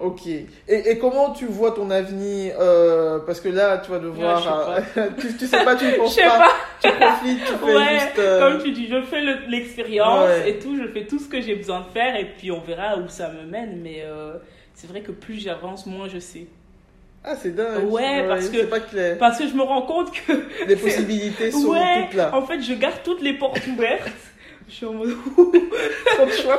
Ok. 0.00 0.26
Et, 0.28 0.46
et 0.68 0.98
comment 0.98 1.30
tu 1.30 1.46
vois 1.46 1.72
ton 1.72 1.90
avenir 1.90 2.54
euh, 2.60 3.18
Parce 3.26 3.40
que 3.40 3.48
là, 3.48 3.78
tu 3.78 3.90
vas 3.90 3.98
devoir. 3.98 4.68
Ouais, 4.70 4.82
euh, 4.96 5.08
tu, 5.20 5.36
tu 5.36 5.46
sais 5.46 5.64
pas, 5.64 5.74
tu 5.74 5.86
ne 5.86 5.90
Je 5.92 5.96
penses 5.96 6.14
sais 6.14 6.22
pas. 6.22 6.38
pas, 6.38 6.52
Tu 6.82 6.88
profites, 6.92 7.44
tu 7.44 7.52
fais 7.66 7.74
ouais, 7.76 7.94
juste. 7.98 8.18
euh, 8.18 8.40
comme 8.52 8.62
tu 8.62 8.70
dis, 8.72 8.86
je 8.88 9.02
fais 9.02 9.20
le- 9.22 9.48
l'expérience 9.48 10.28
Ouais. 10.28 10.50
et 10.50 10.58
tout, 10.60 10.76
je 10.80 10.86
fais 10.92 11.04
tout 11.06 11.18
ce 11.18 11.28
que 11.28 11.40
j'ai 11.40 11.56
besoin 11.56 11.80
de 11.80 11.86
faire 11.92 12.14
et 12.16 12.26
puis 12.38 12.52
on 12.52 12.60
verra 12.60 12.96
où 12.96 13.08
ça 13.08 13.28
me 13.30 13.42
mène. 13.50 13.80
Mais 13.82 14.02
euh, 14.04 14.34
c'est 14.74 14.88
vrai 14.88 15.00
que 15.00 15.10
plus 15.10 15.40
j'avance, 15.42 15.84
moins 15.86 16.08
je 16.08 16.18
sais. 16.20 16.46
Ah, 17.24 17.34
c'est 17.34 17.54
dingue. 17.54 17.90
Ouais, 17.90 18.24
parce 18.28 18.48
que- 18.48 18.64
pas 18.66 18.78
clair. 18.78 19.18
Parce 19.18 19.38
que 19.38 19.48
je 19.48 19.54
me 19.54 19.62
rends 19.62 19.82
compte 19.82 20.12
que, 20.12 20.32
Les 20.68 20.76
possibilités 21.02 21.50
sont 21.50 21.62
toutes 21.74 22.14
là. 22.14 22.30
en 22.32 22.42
fait, 22.42 22.60
je 22.62 22.74
garde 22.74 23.00
toutes 23.02 23.20
les 23.20 23.32
portes 23.34 23.66
ouvertes. 23.66 24.08
Je 24.68 24.74
suis 24.74 24.86
en 24.86 24.92
mode 24.92 25.08
de 25.08 25.14
choix, 26.32 26.58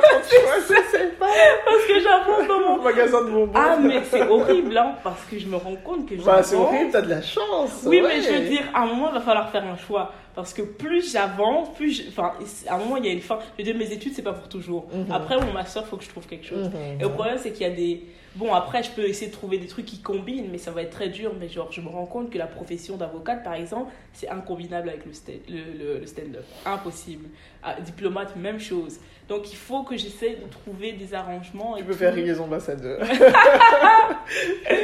je 0.58 0.66
sais 0.90 1.06
pas. 1.18 1.26
parce 1.64 1.84
que 1.86 2.00
j'avance 2.00 2.48
dans 2.48 2.58
mon. 2.60 2.74
Au 2.78 2.82
magasin 2.82 3.22
de 3.24 3.30
bonbons. 3.30 3.52
Ah, 3.54 3.76
mais 3.80 4.02
c'est 4.10 4.26
horrible, 4.26 4.76
hein, 4.76 4.96
parce 5.04 5.22
que 5.26 5.38
je 5.38 5.46
me 5.46 5.56
rends 5.56 5.76
compte 5.76 6.08
que 6.08 6.16
Bah, 6.16 6.42
c'est 6.42 6.56
j'avance. 6.56 6.72
horrible, 6.74 6.90
t'as 6.90 7.02
de 7.02 7.10
la 7.10 7.22
chance. 7.22 7.82
Oui, 7.86 8.00
ouais. 8.00 8.08
mais 8.08 8.22
je 8.22 8.30
veux 8.32 8.48
dire, 8.48 8.62
à 8.74 8.82
un 8.82 8.86
moment, 8.86 9.08
il 9.10 9.14
va 9.14 9.20
falloir 9.20 9.48
faire 9.50 9.64
un 9.64 9.76
choix. 9.76 10.12
Parce 10.34 10.52
que 10.54 10.62
plus 10.62 11.12
j'avance, 11.12 11.72
plus. 11.74 11.90
je- 12.02 12.08
Enfin, 12.08 12.32
à 12.68 12.74
un 12.74 12.78
moment, 12.78 12.96
il 12.96 13.06
y 13.06 13.08
a 13.08 13.12
une 13.12 13.20
fin. 13.20 13.38
Je 13.58 13.62
veux 13.64 13.72
dire, 13.72 13.76
mes 13.78 13.92
études, 13.92 14.12
c'est 14.14 14.22
pas 14.22 14.32
pour 14.32 14.48
toujours. 14.48 14.86
Mhm. 14.92 15.06
Après, 15.12 15.36
mon 15.38 15.52
master, 15.52 15.82
il 15.86 15.88
faut 15.88 15.96
que 15.96 16.04
je 16.04 16.08
trouve 16.08 16.26
quelque 16.26 16.46
chose. 16.46 16.66
Mhm. 16.68 17.00
Et 17.00 17.02
le 17.02 17.08
problème, 17.10 17.36
c'est 17.40 17.52
qu'il 17.52 17.62
y 17.66 17.70
a 17.70 17.74
des. 17.74 18.02
Bon, 18.36 18.54
après, 18.54 18.82
je 18.84 18.90
peux 18.90 19.02
essayer 19.08 19.26
de 19.26 19.32
trouver 19.32 19.58
des 19.58 19.66
trucs 19.66 19.86
qui 19.86 20.00
combinent, 20.00 20.48
mais 20.52 20.58
ça 20.58 20.70
va 20.70 20.82
être 20.82 20.90
très 20.90 21.08
dur. 21.08 21.32
Mais 21.40 21.48
genre, 21.48 21.72
je 21.72 21.80
me 21.80 21.88
rends 21.88 22.06
compte 22.06 22.30
que 22.30 22.38
la 22.38 22.46
profession 22.46 22.96
d'avocate, 22.96 23.42
par 23.42 23.54
exemple, 23.54 23.90
c'est 24.12 24.28
incombinable 24.28 24.88
avec 24.88 25.04
le, 25.04 25.10
sta- 25.12 25.40
le, 25.48 25.78
le- 25.78 25.98
le 25.98 26.06
stand-up. 26.06 26.44
Impossible. 26.64 27.28
Ah, 27.62 27.74
diplomate, 27.80 28.36
même 28.36 28.60
chose. 28.60 28.98
Donc, 29.28 29.52
il 29.52 29.56
faut 29.56 29.82
que 29.82 29.96
j'essaie 29.96 30.36
de 30.42 30.48
trouver 30.48 30.92
des 30.92 31.12
arrangements. 31.12 31.76
et 31.76 31.80
Tu 31.80 31.86
peux 31.86 31.92
tout. 31.92 31.98
faire 31.98 32.14
rire 32.14 32.26
les 32.26 32.40
ambassadeurs. 32.40 33.00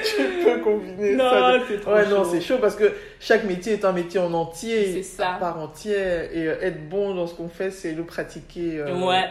tu 0.04 0.44
peux 0.44 0.58
combiner 0.60 1.16
ça. 1.16 1.58
Non, 1.58 1.64
c'est 1.68 1.80
trop 1.80 1.92
Ouais, 1.92 2.06
non, 2.08 2.24
c'est 2.24 2.40
chaud 2.40 2.58
parce 2.60 2.76
que 2.76 2.92
chaque 3.20 3.44
métier 3.44 3.74
est 3.74 3.84
un 3.84 3.92
métier 3.92 4.20
en 4.20 4.32
entier, 4.34 4.92
C'est 4.94 5.02
ça. 5.02 5.34
à 5.34 5.38
part 5.38 5.58
entière. 5.60 6.30
Et 6.32 6.46
euh, 6.48 6.60
être 6.62 6.88
bon 6.88 7.14
dans 7.14 7.26
ce 7.26 7.34
qu'on 7.34 7.48
fait, 7.48 7.70
c'est 7.70 7.92
le 7.92 8.04
pratiquer 8.04 8.78
euh, 8.80 8.98
Ouais, 9.06 9.24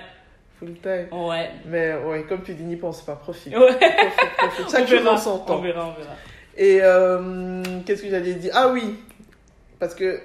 full 0.59 0.73
time. 0.81 1.07
ouais. 1.11 1.51
Mais 1.65 1.95
ouais, 1.95 2.23
comme 2.23 2.43
tu 2.43 2.53
dis, 2.53 2.63
n'y 2.63 2.75
pense 2.75 3.01
pas, 3.03 3.15
profite. 3.15 3.55
Ouais. 3.55 3.75
Profite, 3.75 4.35
profite. 4.37 4.65
On 4.67 4.69
Chaque 4.71 4.87
chose 4.87 5.07
en 5.07 5.17
son 5.17 5.31
On 5.31 5.39
temps. 5.39 5.61
verra, 5.61 5.87
on 5.87 5.93
verra. 5.93 6.13
Et 6.57 6.79
euh, 6.81 7.61
qu'est-ce 7.85 8.01
que 8.03 8.09
j'allais 8.09 8.35
dire? 8.35 8.51
Ah 8.55 8.69
oui, 8.69 8.95
parce 9.79 9.93
que 9.93 10.21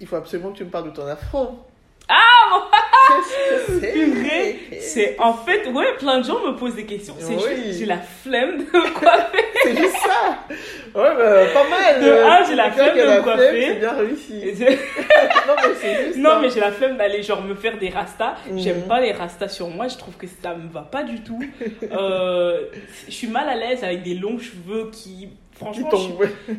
il 0.00 0.06
faut 0.06 0.16
absolument 0.16 0.50
que 0.52 0.58
tu 0.58 0.64
me 0.64 0.70
parles 0.70 0.86
de 0.90 0.96
ton 0.96 1.06
affront. 1.06 1.58
Ah, 2.08 2.70
Qu'est-ce 3.08 4.70
que 4.70 4.80
c'est? 4.80 5.16
En 5.18 5.34
fait, 5.34 5.66
ouais, 5.68 5.94
plein 5.98 6.20
de 6.20 6.24
gens 6.24 6.40
me 6.46 6.56
posent 6.56 6.74
des 6.74 6.84
questions. 6.86 7.14
C'est 7.18 7.34
Oui. 7.34 7.42
juste, 7.66 7.78
j'ai 7.78 7.86
la 7.86 7.98
flemme 7.98 8.58
de 8.58 8.64
coiffer. 8.92 9.38
C'est 9.64 9.76
juste 9.76 9.96
ça 9.96 10.38
Ouais, 10.94 11.10
bah, 11.16 11.46
pas 11.54 11.68
mal 11.68 12.02
De 12.02 12.08
euh, 12.08 12.26
un, 12.28 12.44
j'ai 12.44 12.54
la 12.54 12.70
flemme 12.70 12.96
de 12.96 13.02
me 13.02 13.22
coiffer. 13.22 13.66
C'est 13.68 13.74
bien 13.80 13.92
réussi. 13.92 14.40
Je- 14.54 14.64
non, 15.46 15.54
mais 15.56 15.74
c'est 15.80 16.04
juste 16.04 16.18
non, 16.18 16.40
mais 16.40 16.50
j'ai 16.50 16.60
la 16.60 16.70
flemme 16.72 16.96
d'aller 16.98 17.22
genre 17.22 17.42
me 17.42 17.54
faire 17.54 17.78
des 17.78 17.88
rastas. 17.88 18.34
Mhm. 18.50 18.58
J'aime 18.58 18.82
pas 18.82 19.00
les 19.00 19.12
rastas 19.12 19.48
sur 19.48 19.68
moi. 19.68 19.88
Je 19.88 19.96
trouve 19.96 20.14
que 20.16 20.26
ça 20.26 20.54
me 20.54 20.70
va 20.70 20.82
pas 20.82 21.02
du 21.02 21.22
tout. 21.22 21.40
Euh, 21.92 22.62
je 23.06 23.12
suis 23.12 23.26
mal 23.28 23.48
à 23.48 23.54
l'aise 23.56 23.84
avec 23.84 24.02
des 24.02 24.14
longs 24.14 24.38
cheveux 24.38 24.90
qui, 24.90 25.28
Qui 25.28 25.28
franchement, 25.56 25.90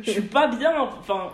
je 0.02 0.10
suis 0.10 0.20
pas 0.22 0.46
bien. 0.46 0.72
Enfin, 0.78 1.30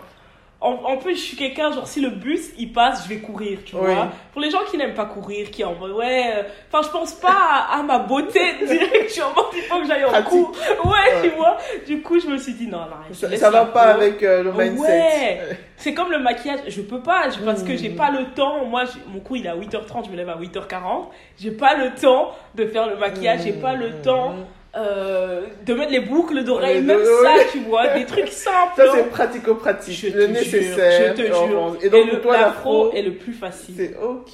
en, 0.63 0.91
en 0.93 0.97
plus, 0.97 1.15
je 1.15 1.21
suis 1.21 1.37
quelqu'un, 1.37 1.71
genre, 1.71 1.85
si 1.87 1.99
le 2.01 2.09
bus 2.09 2.51
il 2.57 2.71
passe, 2.71 3.03
je 3.03 3.09
vais 3.09 3.17
courir, 3.19 3.59
tu 3.65 3.75
Oui. 3.75 3.93
vois. 3.93 4.07
Pour 4.31 4.41
les 4.41 4.49
gens 4.49 4.61
qui 4.71 4.77
n'aiment 4.77 4.93
pas 4.93 5.05
courir, 5.05 5.51
qui 5.51 5.63
en 5.63 5.75
mode, 5.75 5.91
ouais, 5.91 6.23
euh, 6.37 6.43
enfin, 6.71 6.87
je 6.87 6.91
pense 6.97 7.13
pas 7.13 7.35
à, 7.69 7.79
à 7.79 7.83
ma 7.83 7.99
beauté 7.99 8.39
direct, 8.65 9.03
je 9.07 9.13
suis 9.13 9.21
en 9.21 9.33
mode, 9.35 9.45
il 9.55 9.61
faut 9.63 9.79
que 9.81 9.87
j'aille 9.87 10.05
en 10.05 10.09
Pratique. 10.09 10.29
cours. 10.29 10.51
Ouais, 10.85 10.91
Ouais. 11.21 11.21
tu 11.29 11.35
vois. 11.35 11.57
Du 11.85 12.01
coup, 12.01 12.19
je 12.19 12.27
me 12.27 12.37
suis 12.37 12.53
dit, 12.53 12.67
non, 12.67 12.79
non, 12.79 13.13
Ça, 13.13 13.35
ça 13.37 13.49
va 13.49 13.65
pas 13.65 13.93
avec 13.93 14.23
euh, 14.23 14.43
le 14.43 14.51
mindset. 14.53 14.81
Ouais. 14.87 15.57
C'est 15.75 15.93
comme 15.93 16.11
le 16.11 16.19
maquillage, 16.19 16.59
je 16.67 16.81
peux 16.81 17.01
pas, 17.01 17.29
je- 17.29 17.43
parce 17.43 17.61
que 17.63 17.75
j'ai 17.75 17.89
Mm. 17.89 17.95
pas 17.97 18.09
le 18.11 18.25
temps. 18.33 18.63
Moi, 18.65 18.83
mon 19.09 19.19
cours 19.19 19.35
il 19.37 19.45
est 19.45 19.49
à 19.49 19.55
8h30, 19.55 20.05
je 20.05 20.11
me 20.11 20.15
lève 20.15 20.29
à 20.29 20.37
8h40. 20.37 21.09
J'ai 21.37 21.51
pas 21.51 21.75
le 21.75 21.89
temps 21.99 22.31
de 22.55 22.65
faire 22.67 22.87
le 22.87 22.95
maquillage, 22.95 23.41
j'ai 23.43 23.51
pas 23.53 23.73
le 23.73 23.89
Mm, 23.89 24.01
temps. 24.01 24.35
Euh, 24.75 25.45
de 25.65 25.73
mettre 25.75 25.91
les 25.91 25.99
boucles 25.99 26.43
d'oreilles, 26.43 26.77
Ouais, 26.77 26.81
même 26.81 27.03
ça, 27.05 27.35
ouais. 27.35 27.47
tu 27.51 27.59
vois, 27.59 27.87
des 27.89 28.05
trucs 28.05 28.27
simples. 28.29 28.73
Ça, 28.75 28.83
hein. 28.85 28.91
c'est 28.95 29.09
pratico-pratique. 29.09 29.93
Je 29.95 30.07
Le 30.07 30.25
te 30.27 30.31
nécessaire. 30.31 31.15
jure, 31.15 31.25
je 31.25 31.31
te 31.31 31.47
jure. 31.47 31.77
Et 31.83 31.89
donc, 31.89 32.11
le- 32.11 32.21
toi, 32.21 32.39
l'afro, 32.39 32.91
est 32.91 33.01
le 33.03 33.13
plus 33.13 33.33
facile. 33.33 33.75
c'est 33.77 33.95
ok. 33.97 34.33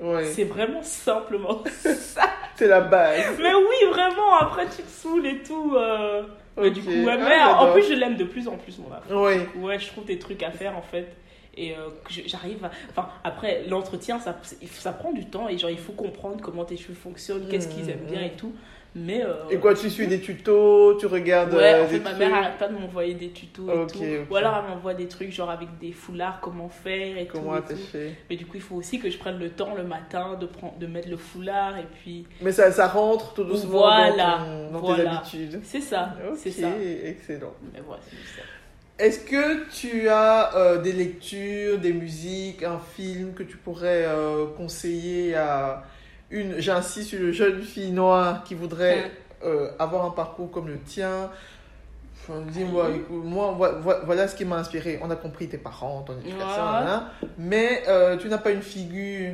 Ouais. 0.00 0.24
C'est 0.24 0.44
vraiment 0.44 0.82
simplement 0.82 1.62
ça. 1.70 2.22
C'est 2.56 2.68
la 2.68 2.80
base. 2.80 3.20
Mais 3.40 3.52
oui, 3.54 3.90
vraiment, 3.90 4.36
après 4.40 4.66
tu 4.66 4.82
te 4.82 4.90
saoules 4.90 5.26
et 5.26 5.42
tout. 5.42 5.74
euh. 5.76 6.22
Mais 6.56 6.70
du 6.70 6.82
coup, 6.82 6.90
ouais, 6.90 7.16
Ah, 7.40 7.62
en 7.64 7.72
plus, 7.72 7.82
je 7.82 7.94
l'aime 7.94 8.16
de 8.16 8.24
plus 8.24 8.46
en 8.48 8.56
plus, 8.56 8.78
mon 8.78 8.94
afro. 8.94 9.26
Oui. 9.26 9.34
Ouais, 9.62 9.78
je 9.78 9.86
trouve 9.88 10.04
des 10.04 10.18
trucs 10.18 10.42
à 10.42 10.50
faire 10.50 10.76
en 10.76 10.82
fait. 10.82 11.08
Et 11.56 11.72
euh, 11.72 11.88
j'arrive 12.26 12.64
à. 12.64 12.70
Enfin, 12.90 13.08
après, 13.24 13.64
l'entretien, 13.68 14.18
ça, 14.18 14.36
ça 14.70 14.92
prend 14.92 15.12
du 15.12 15.26
temps 15.26 15.48
et 15.48 15.58
genre, 15.58 15.70
il 15.70 15.78
faut 15.78 15.92
comprendre 15.92 16.38
comment 16.42 16.64
tes 16.64 16.76
cheveux 16.78 16.94
fonctionnent, 16.94 17.46
qu'est-ce 17.50 17.68
qu'ils 17.68 17.90
aiment 17.90 18.06
bien 18.10 18.22
et 18.22 18.32
tout. 18.32 18.52
Mais. 18.94 19.24
euh, 19.24 19.48
Et 19.50 19.56
quoi, 19.56 19.74
tu 19.74 19.88
suis 19.88 20.06
des 20.06 20.20
tutos, 20.20 20.94
tu 20.98 21.06
regardes 21.06 21.54
Ouais, 21.54 21.74
euh, 21.74 21.84
en 21.84 21.86
fait, 21.86 21.98
ma 22.00 22.10
trucs 22.10 22.18
mère 22.18 22.34
arrête 22.34 22.58
pas 22.58 22.68
de 22.68 22.74
m'envoyer 22.74 23.14
des 23.14 23.30
tutos 23.30 23.66
et 23.70 23.86
tout. 23.90 24.04
Ou 24.30 24.36
alors, 24.36 24.62
elle 24.62 24.70
m'envoie 24.74 24.92
des 24.94 25.08
trucs 25.08 25.32
genre 25.32 25.48
avec 25.50 25.68
des 25.80 25.92
foulards, 25.92 26.40
comment 26.42 26.68
faire 26.68 27.16
et 27.16 27.26
Comment 27.26 27.52
tout. 27.52 27.72
et 27.72 27.74
tout. 27.74 27.80
attacher 27.80 28.14
Mais 28.28 28.36
du 28.36 28.44
coup, 28.44 28.56
il 28.56 28.60
faut 28.62 28.76
aussi 28.76 28.98
que 28.98 29.08
je 29.08 29.16
prenne 29.16 29.38
le 29.38 29.48
temps 29.50 29.74
le 29.74 29.84
matin 29.84 30.36
de, 30.38 30.44
prendre, 30.46 30.76
de 30.78 30.86
mettre 30.86 31.08
le 31.08 31.16
foulard 31.16 31.78
et 31.78 31.86
puis. 32.02 32.26
Mais 32.42 32.52
ça, 32.52 32.70
ça 32.70 32.86
rentre 32.88 33.32
tout 33.32 33.44
doucement 33.44 33.70
Voilà, 33.78 34.10
dans, 34.10 34.44
ton- 34.44 34.72
dans 34.72 34.80
tes 34.94 35.02
voilà. 35.02 35.18
habitudes. 35.18 35.60
C'est 35.64 35.80
ça, 35.80 36.14
Ok, 36.30 36.36
c'est 36.36 36.50
ça. 36.50 36.68
excellent. 37.04 37.54
Mais 37.72 37.80
voilà, 37.86 38.02
c'est 38.08 38.16
juste 38.16 38.34
ça. 38.36 38.42
Est-ce 38.98 39.20
que 39.24 39.68
tu 39.70 40.08
as 40.10 40.54
euh, 40.54 40.78
des 40.82 40.92
lectures, 40.92 41.78
des 41.78 41.94
musiques, 41.94 42.62
un 42.62 42.78
film 42.78 43.32
que 43.32 43.42
tu 43.42 43.56
pourrais 43.56 44.04
euh, 44.06 44.46
conseiller 44.56 45.34
à 45.34 45.82
une, 46.32 46.58
j'insiste 46.60 47.10
sur 47.10 47.20
une 47.20 47.30
jeune 47.32 47.62
fille 47.62 47.92
noire 47.92 48.42
qui 48.44 48.54
voudrait 48.54 49.10
euh, 49.44 49.70
avoir 49.78 50.04
un 50.04 50.10
parcours 50.10 50.50
comme 50.50 50.66
le 50.68 50.78
tien 50.80 51.30
Enfin, 52.24 52.40
Dis-moi, 52.52 52.88
Mhm. 52.88 52.94
écoute, 52.96 53.24
moi, 53.24 53.50
vo- 53.50 53.80
vo- 53.80 54.04
voilà 54.04 54.28
ce 54.28 54.36
qui 54.36 54.44
m'a 54.44 54.56
inspiré. 54.56 55.00
On 55.02 55.10
a 55.10 55.16
compris 55.16 55.48
tes 55.48 55.58
parents, 55.58 56.02
ton 56.02 56.12
éducation, 56.20 56.38
Ouais. 56.46 56.46
nanana. 56.56 57.10
mais 57.36 57.82
euh, 57.88 58.16
tu 58.16 58.28
n'as 58.28 58.38
pas 58.38 58.52
une 58.52 58.62
figure 58.62 59.32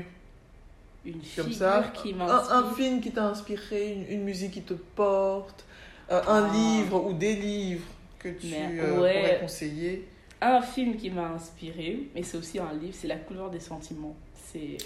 Une 1.04 1.12
comme 1.12 1.22
figure 1.22 1.52
ça, 1.54 1.84
qui 1.92 2.14
un, 2.18 2.26
un 2.28 2.72
film 2.74 3.00
qui 3.02 3.10
t'a 3.12 3.24
inspiré, 3.24 3.92
une, 3.92 4.06
une 4.20 4.24
musique 4.24 4.52
qui 4.52 4.62
te 4.62 4.72
porte, 4.72 5.66
euh, 6.10 6.18
un 6.26 6.44
Ah. 6.44 6.50
livre 6.54 7.04
ou 7.06 7.12
des 7.12 7.34
livres 7.36 7.84
que 8.18 8.30
tu 8.30 8.46
ouais. 8.46 8.78
pourrais 8.94 9.38
conseiller. 9.42 10.08
Un 10.40 10.62
film 10.62 10.96
qui 10.96 11.10
m'a 11.10 11.28
inspiré, 11.36 12.08
mais 12.14 12.22
c'est 12.22 12.38
aussi 12.38 12.58
un 12.58 12.72
livre, 12.72 12.94
c'est 12.98 13.08
La 13.08 13.16
couleur 13.16 13.50
des 13.50 13.60
sentiments. 13.60 14.16
C'est 14.50 14.78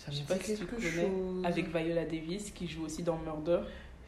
Ça 0.00 0.10
Je 0.10 0.20
me 0.22 0.26
sais 0.26 0.34
pas 0.34 0.42
si 0.42 0.56
tu 0.56 0.64
connais, 0.64 0.90
chose. 0.90 1.44
avec 1.44 1.68
Viola 1.68 2.04
Davis 2.06 2.50
qui 2.52 2.66
joue 2.66 2.84
aussi 2.86 3.02
dans 3.02 3.18
Murder. 3.18 3.60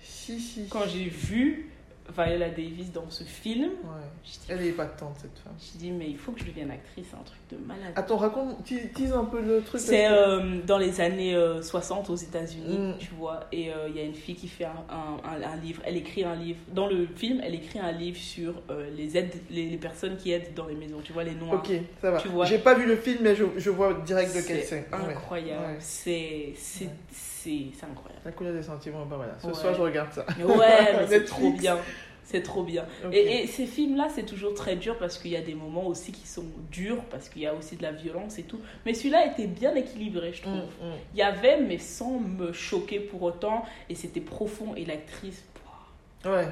Si, 0.02 0.40
si. 0.40 0.66
Quand 0.68 0.86
j'ai 0.88 1.04
vu 1.04 1.70
Viola 2.16 2.48
Davis 2.50 2.90
dans 2.92 3.08
ce 3.08 3.24
film, 3.24 3.64
Ouais. 3.84 4.00
dis, 4.24 4.38
Elle 4.48 4.62
est 4.66 4.70
cette 4.72 5.38
femme. 5.38 5.54
je 5.58 5.78
dis 5.78 5.90
mais 5.92 6.08
il 6.10 6.18
faut 6.18 6.32
que 6.32 6.40
je 6.40 6.46
devienne 6.46 6.70
actrice, 6.70 7.06
c'est 7.10 7.16
un 7.16 7.22
truc 7.22 7.38
de 7.50 7.56
malade. 7.66 7.92
Attends, 7.96 8.16
raconte, 8.16 8.64
tease 8.64 9.12
un 9.12 9.24
peu 9.24 9.40
le 9.40 9.62
truc. 9.62 9.80
C'est 9.80 10.06
euh, 10.08 10.60
dans 10.66 10.78
les 10.78 11.00
années 11.00 11.34
euh, 11.34 11.62
60 11.62 12.10
aux 12.10 12.16
États-Unis, 12.16 12.78
Mm. 12.78 12.98
tu 12.98 13.10
vois, 13.18 13.40
et 13.52 13.70
euh, 13.72 13.88
il 13.88 13.96
y 13.96 14.00
a 14.00 14.02
une 14.02 14.14
fille 14.14 14.34
qui 14.34 14.48
fait 14.48 14.64
un, 14.64 14.74
un- 14.90 15.56
livre. 15.56 15.80
Elle 15.84 15.96
écrit 15.96 16.24
un 16.24 16.34
livre. 16.34 16.58
Dans 16.72 16.86
le 16.88 17.06
film, 17.06 17.40
elle 17.44 17.54
écrit 17.54 17.78
un 17.78 17.92
livre 17.92 18.16
sur 18.18 18.54
euh, 18.70 18.90
les 18.96 19.16
aides, 19.16 19.34
les, 19.50 19.68
les 19.70 19.76
personnes 19.76 20.16
qui 20.16 20.32
aident 20.32 20.54
dans 20.54 20.66
les 20.66 20.74
maisons. 20.74 21.00
Tu 21.04 21.12
vois, 21.12 21.24
les 21.24 21.34
noirs. 21.34 21.54
Ok, 21.64 21.70
ça 22.00 22.10
va. 22.10 22.18
Tu 22.18 22.28
vois. 22.28 22.44
J'ai 22.46 22.58
pas 22.58 22.74
vu 22.74 22.86
le 22.86 22.96
film, 22.96 23.18
mais 23.22 23.34
je, 23.36 23.44
je 23.56 23.70
vois 23.70 23.94
direct 24.04 24.34
de 24.34 24.40
quel 24.40 24.58
C'est 24.60 24.64
c'est. 24.90 24.96
Ouais. 24.96 25.10
incroyable. 25.12 25.64
Ouais. 25.66 25.76
C'est 25.78 26.52
c'est 26.56 26.84
Ouais. 26.86 26.90
c'est 27.78 27.86
incroyable. 27.90 28.22
La 28.24 28.30
couleur 28.32 28.52
des 28.54 28.62
sentiments, 28.62 29.04
bah 29.04 29.16
voilà. 29.16 29.36
Ce 29.40 29.48
Ouais. 29.48 29.54
soir, 29.54 29.74
je 29.74 29.80
regarde 29.80 30.12
ça. 30.12 30.24
Ouais, 30.44 30.92
mais 31.00 31.06
c'est 31.08 31.24
trop 31.24 31.50
bien. 31.52 31.76
C'est 32.32 32.42
trop 32.42 32.62
bien. 32.62 32.86
Et, 33.12 33.42
et 33.42 33.46
ces 33.46 33.66
films-là, 33.66 34.08
c'est 34.14 34.24
toujours 34.24 34.54
très 34.54 34.74
dur 34.76 34.96
parce 34.98 35.18
qu'il 35.18 35.30
y 35.30 35.36
a 35.36 35.42
des 35.42 35.54
moments 35.54 35.86
aussi 35.86 36.12
qui 36.12 36.26
sont 36.26 36.46
durs, 36.70 37.02
parce 37.10 37.28
qu'il 37.28 37.42
y 37.42 37.46
a 37.46 37.54
aussi 37.54 37.76
de 37.76 37.82
la 37.82 37.92
violence 37.92 38.38
et 38.38 38.42
tout. 38.42 38.58
Mais 38.86 38.94
celui-là 38.94 39.26
était 39.26 39.46
bien 39.46 39.74
équilibré, 39.74 40.32
je 40.32 40.42
trouve. 40.42 40.54
Mm, 40.54 40.86
mm. 40.88 40.94
Il 41.12 41.18
y 41.18 41.22
avait, 41.22 41.60
mais 41.60 41.78
sans 41.78 42.18
me 42.18 42.52
choquer 42.52 43.00
pour 43.00 43.22
autant. 43.22 43.64
Et 43.90 43.94
c'était 43.94 44.20
profond. 44.20 44.74
Et 44.74 44.84
l'actrice. 44.86 45.44
Ouais. 46.24 46.48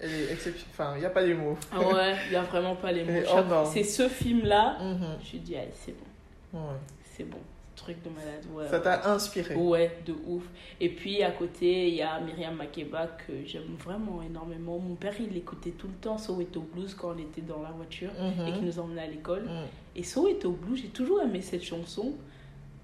Elle 0.00 0.12
est 0.12 0.32
exceptionnelle. 0.32 0.68
Enfin, 0.72 0.92
il 0.96 1.00
n'y 1.00 1.06
a 1.06 1.10
pas 1.10 1.22
les 1.22 1.34
mots. 1.34 1.56
ah 1.72 1.80
ouais, 1.80 2.14
il 2.26 2.30
n'y 2.30 2.36
a 2.36 2.42
vraiment 2.42 2.74
pas 2.76 2.92
les 2.92 3.04
mots. 3.04 3.20
Oh 3.34 3.64
c'est 3.72 3.84
ce 3.84 4.08
film-là, 4.08 4.76
je 5.24 5.38
dit, 5.38 5.56
allez, 5.56 5.70
c'est 5.72 5.92
bon, 5.92 6.58
Ouais. 6.58 6.76
c'est 7.16 7.24
bon. 7.24 7.38
Truc 7.82 8.02
de 8.04 8.10
malade, 8.10 8.44
ouais. 8.54 8.68
Ça 8.68 8.78
t'a 8.80 9.10
inspiré. 9.10 9.54
Ouais, 9.56 9.98
de 10.06 10.14
ouf. 10.26 10.44
Et 10.80 10.88
puis 10.88 11.22
à 11.22 11.30
côté, 11.32 11.88
il 11.88 11.94
y 11.94 12.02
a 12.02 12.20
Myriam 12.20 12.54
Makeba 12.54 13.08
que 13.26 13.32
j'aime 13.44 13.74
vraiment 13.84 14.22
énormément. 14.22 14.78
Mon 14.78 14.94
père, 14.94 15.14
il 15.18 15.36
écoutait 15.36 15.70
tout 15.72 15.88
le 15.88 15.94
temps 15.94 16.16
Soweto 16.18 16.60
Blues 16.60 16.94
quand 16.94 17.14
on 17.14 17.18
était 17.18 17.40
dans 17.40 17.60
la 17.62 17.70
voiture 17.70 18.10
Mhm. 18.20 18.46
et 18.46 18.52
qui 18.52 18.60
nous 18.62 18.78
emmenait 18.78 19.02
à 19.02 19.06
l'école. 19.08 19.42
Mm. 19.42 19.96
Et 19.96 20.02
Soweto 20.04 20.52
Blues, 20.52 20.80
j'ai 20.80 20.88
toujours 20.88 21.20
aimé 21.22 21.40
cette 21.42 21.64
chanson 21.64 22.12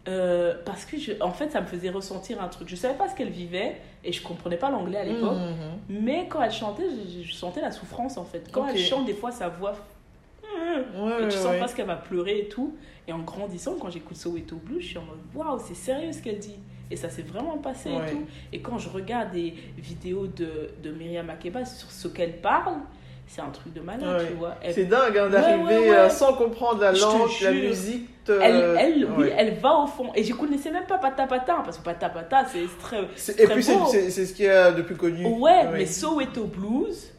euh, 0.09 0.55
parce 0.65 0.85
que, 0.87 0.97
je, 0.99 1.13
en 1.21 1.33
fait, 1.33 1.51
ça 1.51 1.61
me 1.61 1.67
faisait 1.67 1.91
ressentir 1.91 2.41
un 2.43 2.49
truc. 2.49 2.67
Je 2.69 2.77
savais 2.77 2.95
pas 2.97 3.09
ce 3.09 3.15
qu'elle 3.15 3.29
vivait 3.31 3.81
et 4.05 4.11
je 4.13 4.23
comprenais 4.23 4.57
pas 4.57 4.71
l'anglais 4.71 4.99
à 4.99 5.05
l'époque. 5.05 5.37
Mhm. 5.37 6.01
Mais 6.03 6.27
quand 6.29 6.43
elle 6.43 6.51
chantait, 6.53 6.85
je, 6.89 7.23
je 7.29 7.33
sentais 7.35 7.61
la 7.61 7.71
souffrance 7.73 8.17
en 8.17 8.25
fait. 8.25 8.49
Quand 8.51 8.67
elle 8.69 8.79
chante, 8.79 9.05
des 9.07 9.13
fois, 9.15 9.31
sa 9.33 9.49
voix. 9.49 9.75
Ouais, 10.97 11.25
Et 11.25 11.29
tu 11.29 11.37
sens 11.37 11.71
ce 11.71 11.75
qu'elle 11.77 11.87
va 11.87 11.97
pleurer 11.97 12.39
et 12.41 12.49
tout. 12.49 12.75
Et 13.07 13.13
en 13.13 13.21
grandissant, 13.21 13.75
quand 13.81 13.91
j'écoute 13.91 14.17
Soweto 14.17 14.57
Blues, 14.57 14.81
je 14.83 14.87
suis 14.89 14.99
en 14.99 15.03
mode 15.03 15.19
waouh, 15.35 15.59
c'est 15.67 15.75
sérieux 15.77 16.13
ce 16.13 16.21
qu'elle 16.23 16.39
dit. 16.39 16.57
Et 16.91 16.97
ça 16.97 17.11
s'est 17.11 17.23
vraiment 17.23 17.59
passé 17.59 17.91
et 17.91 18.11
tout. 18.11 18.23
Et 18.53 18.61
quand 18.61 18.79
je 18.79 18.89
regarde 18.89 19.33
des 19.33 19.53
vidéos 19.77 20.27
de, 20.27 20.71
de 20.83 20.91
Myriam 20.91 21.27
Makeba 21.27 21.65
sur 21.65 21.91
ce 21.91 22.09
qu'elle 22.09 22.39
parle, 22.41 22.75
c'est 23.27 23.43
un 23.43 23.51
truc 23.51 23.75
de 23.75 23.81
malade, 23.81 24.21
Ouais. 24.23 24.27
tu 24.27 24.33
vois. 24.35 24.55
Elle, 24.63 24.73
C'est 24.73 24.85
dingue 24.85 25.19
hein, 25.19 25.29
d'arriver 25.29 25.63
Ouais, 25.65 25.79
ouais, 25.81 25.91
ouais. 25.91 25.97
euh, 25.97 26.09
sans 26.09 26.33
comprendre 26.33 26.81
la 26.81 26.93
langue, 26.93 27.29
la 27.43 27.51
musique. 27.53 28.09
te- 28.25 28.33
elle, 28.33 28.77
elle, 28.79 29.09
oui, 29.19 29.27
elle 29.37 29.55
va 29.59 29.75
au 29.81 29.87
fond. 29.87 30.11
Et 30.15 30.25
je 30.25 30.33
connaissais 30.33 30.71
même 30.71 30.87
pas 30.87 30.97
Pata 30.97 31.27
Pata, 31.27 31.61
parce 31.63 31.77
que 31.79 31.85
Pata 31.85 32.09
Pata, 32.09 32.47
c'est 32.47 32.65
très. 32.81 33.01
Et 33.03 33.45
très 33.45 33.55
puis 33.55 33.63
c'est 33.63 33.77
beau. 33.77 33.87
c'est- 33.87 34.09
c'est 34.11 34.25
ce 34.25 34.33
qu'il 34.33 34.47
y 34.47 34.49
a 34.49 34.73
de 34.73 34.81
plus 34.81 34.97
connu. 34.97 35.27
Ouais, 35.27 35.67
mais 35.73 35.85
Soweto 35.85 36.45
Blues, 36.45 37.11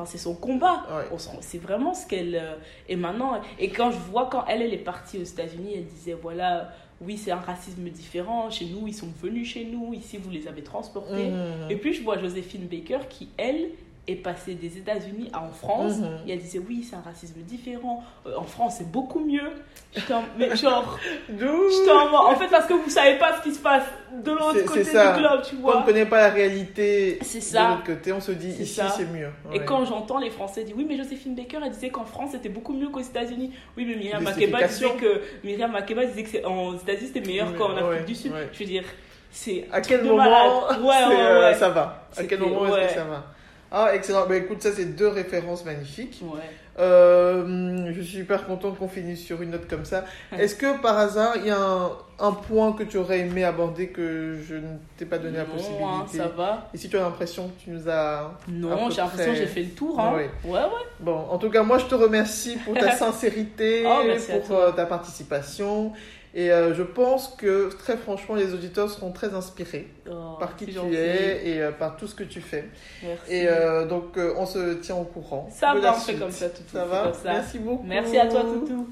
enfin 0.00 0.10
c'est 0.10 0.18
son 0.18 0.34
combat. 0.34 0.84
Ouais. 0.90 1.18
C'est 1.40 1.58
vraiment 1.58 1.94
ce 1.94 2.06
qu'elle. 2.06 2.34
euh, 2.34 2.54
Et 2.88 2.96
maintenant, 2.96 3.40
et 3.58 3.68
quand 3.70 3.90
je 3.90 3.98
vois 3.98 4.28
quand 4.30 4.44
elle, 4.46 4.62
elle 4.62 4.74
est 4.74 4.78
partie 4.78 5.18
aux 5.18 5.22
États-Unis, 5.24 5.74
elle 5.76 5.86
disait 5.86 6.16
voilà, 6.20 6.72
oui, 7.00 7.16
c'est 7.16 7.30
un 7.30 7.36
racisme 7.40 7.88
différent. 7.88 8.50
Chez 8.50 8.66
nous, 8.66 8.86
ils 8.86 8.94
sont 8.94 9.08
venus 9.22 9.48
chez 9.48 9.64
nous. 9.64 9.94
Ici, 9.94 10.18
vous 10.18 10.30
les 10.30 10.46
avez 10.48 10.62
transportés. 10.62 11.28
Mhm. 11.30 11.70
Et 11.70 11.76
puis 11.76 11.92
je 11.94 12.02
vois 12.02 12.18
Joséphine 12.18 12.66
Baker 12.66 13.00
qui, 13.08 13.28
elle, 13.36 13.70
est 14.06 14.16
passée 14.16 14.54
des 14.54 14.76
États-Unis 14.78 15.28
à 15.32 15.42
en 15.42 15.50
France. 15.50 15.94
Et 16.26 16.32
elle 16.32 16.40
disait 16.40 16.58
oui, 16.58 16.82
c'est 16.82 16.96
un 16.96 17.00
racisme 17.02 17.40
différent. 17.42 18.02
Euh, 18.26 18.36
en 18.36 18.44
France, 18.44 18.76
c'est 18.78 18.90
beaucoup 18.90 19.20
mieux. 19.20 19.52
J'étais 19.96 20.12
en- 20.14 20.22
Mais 20.38 20.54
genre, 20.56 20.96
j'étais 21.28 21.90
en 21.90 22.08
mode- 22.10 22.20
En 22.32 22.36
fait, 22.36 22.46
parce 22.48 22.66
que 22.66 22.74
vous 22.74 22.88
savez 22.90 23.18
pas 23.18 23.36
ce 23.38 23.42
qui 23.42 23.52
se 23.52 23.58
passe 23.60 23.82
de 24.24 24.30
l'autre 24.30 24.64
côté 24.64 24.84
ça. 24.84 25.12
du 25.14 25.18
globe, 25.18 25.42
tu 25.42 25.56
Quand 25.56 25.58
on 25.58 25.62
vois. 25.72 25.80
ne 25.80 25.86
connaît 25.86 26.06
pas 26.06 26.18
la 26.18 26.28
réalité 26.28 27.18
C'est 27.22 27.38
de 27.38 27.44
ça. 27.44 27.68
l'autre 27.70 27.84
côté, 27.84 28.12
on 28.12 28.20
se 28.20 28.30
dit 28.32 28.50
ici 28.50 28.66
ça. 28.66 28.88
c'est 28.96 29.06
mieux. 29.06 29.30
Et 29.52 29.58
Ouais. 29.58 29.64
quand 29.64 29.84
j'entends 29.84 30.18
les 30.18 30.30
Français 30.30 30.62
dire 30.62 30.76
oui, 30.78 30.86
mais 30.88 30.96
Joséphine 30.96 31.34
Baker, 31.34 31.58
elle 31.64 31.72
disait 31.72 31.88
qu'en 31.90 32.04
France 32.04 32.30
c'était 32.32 32.48
beaucoup 32.48 32.72
mieux 32.72 32.88
qu'aux 32.88 33.00
États-Unis. 33.00 33.52
Oui, 33.76 33.84
mais 33.84 33.96
Myriam 33.96 34.22
Makeba 34.22 34.62
disait 34.62 34.90
que 35.00 35.20
Myriam 35.42 35.72
Makeba 35.72 36.04
disait 36.04 36.22
que 36.22 36.46
en 36.46 36.76
États-Unis 36.76 37.10
c'était 37.12 37.26
meilleur 37.26 37.52
qu'en 37.56 37.70
Afrique 37.72 37.88
ouais, 37.88 38.04
du 38.04 38.14
Sud. 38.14 38.32
ouais. 38.32 38.48
Je 38.52 38.58
veux 38.60 38.64
dire, 38.66 38.84
c'est 39.32 39.66
À 39.72 39.80
quel 39.80 40.04
moment 40.04 40.22
euh, 40.70 41.52
ça 41.54 41.68
va? 41.70 42.06
À 42.16 42.22
quel 42.24 42.38
moment 42.38 42.76
est-ce 42.76 42.88
que 42.88 42.94
ça 42.94 43.04
va? 43.04 43.24
Ah, 43.72 43.94
excellent. 43.94 44.26
Bah, 44.28 44.36
écoute, 44.36 44.60
ça, 44.62 44.72
c'est 44.72 44.96
deux 44.96 45.06
références 45.08 45.64
magnifiques. 45.64 46.20
ouais. 46.22 46.40
Euh, 46.78 47.92
je 47.92 48.00
suis 48.00 48.18
super 48.18 48.46
contente 48.46 48.78
qu'on 48.78 48.88
finisse 48.88 49.22
sur 49.24 49.42
une 49.42 49.50
note 49.50 49.68
comme 49.68 49.84
ça. 49.84 50.04
Est-ce 50.38 50.54
que 50.54 50.80
par 50.80 50.96
hasard, 50.98 51.34
il 51.36 51.46
y 51.46 51.50
a 51.50 51.58
un, 51.58 51.90
un 52.18 52.32
point 52.32 52.72
que 52.72 52.84
tu 52.84 52.96
aurais 52.96 53.20
aimé 53.20 53.44
aborder 53.44 53.88
que 53.88 54.38
je 54.46 54.54
ne 54.54 54.76
t'ai 54.96 55.04
pas 55.04 55.18
donné 55.18 55.38
la 55.38 55.44
Non, 55.44 55.52
possibilité 55.52 55.84
hein, 55.84 56.06
ça 56.08 56.28
va. 56.28 56.68
Et 56.72 56.78
si 56.78 56.88
tu 56.88 56.96
as 56.96 57.00
l'impression 57.00 57.48
que 57.48 57.64
tu 57.64 57.70
nous 57.70 57.88
as. 57.88 58.38
Non, 58.48 58.88
j'ai 58.90 59.02
l'impression 59.02 59.32
que 59.32 59.38
j'ai 59.38 59.46
fait 59.46 59.62
le 59.62 59.70
tour. 59.70 59.98
Hein. 60.00 60.14
Ouais. 60.14 60.30
Ouais, 60.44 60.60
ouais. 60.60 60.86
Bon, 61.00 61.26
en 61.30 61.38
tout 61.38 61.50
cas, 61.50 61.62
moi, 61.62 61.78
je 61.78 61.86
te 61.86 61.94
remercie 61.94 62.56
pour 62.64 62.74
ta 62.74 62.92
sincérité, 62.96 63.84
Oh, 63.86 64.02
pour 64.46 64.56
euh, 64.56 64.70
ta 64.72 64.86
participation. 64.86 65.92
Et 66.32 66.52
euh, 66.52 66.74
je 66.74 66.82
pense 66.84 67.28
que, 67.36 67.70
très 67.76 67.96
franchement, 67.96 68.36
les 68.36 68.54
auditeurs 68.54 68.88
seront 68.88 69.10
très 69.10 69.34
inspirés 69.34 69.88
Oh, 70.08 70.36
par 70.38 70.54
qui 70.56 70.66
tu 70.66 70.72
gentil. 70.72 70.94
es 70.94 71.48
et 71.48 71.60
euh, 71.60 71.72
par 71.72 71.96
tout 71.96 72.06
ce 72.06 72.14
que 72.14 72.22
tu 72.22 72.40
fais. 72.40 72.66
Merci. 73.02 73.32
Et 73.32 73.48
euh, 73.48 73.84
donc, 73.86 74.16
euh, 74.16 74.34
on 74.36 74.46
se 74.46 74.74
tient 74.74 74.94
au 74.96 75.02
courant. 75.04 75.48
ça 75.52 75.74
va, 75.74 75.92
on 75.96 75.98
fait 75.98 76.14
comme 76.14 76.30
ça, 76.30 76.48
Toutou. 76.48 76.72
Ça 76.72 76.84
va 76.84 77.02
comme 77.04 77.14
ça. 77.14 77.32
Merci 77.32 77.58
beaucoup. 77.58 77.84
Merci 77.84 78.16
à 78.18 78.28
toi, 78.28 78.42
Toutou. 78.42 78.86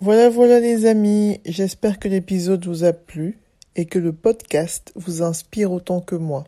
Voilà, 0.00 0.28
voilà 0.28 0.60
les 0.60 0.86
amis, 0.86 1.40
j'espère 1.46 1.98
que 1.98 2.08
l'épisode 2.08 2.66
vous 2.66 2.84
a 2.84 2.92
plu 2.92 3.38
et 3.76 3.86
que 3.86 3.98
le 3.98 4.12
podcast 4.12 4.92
vous 4.96 5.22
inspire 5.22 5.72
autant 5.72 6.00
que 6.00 6.14
moi. 6.14 6.44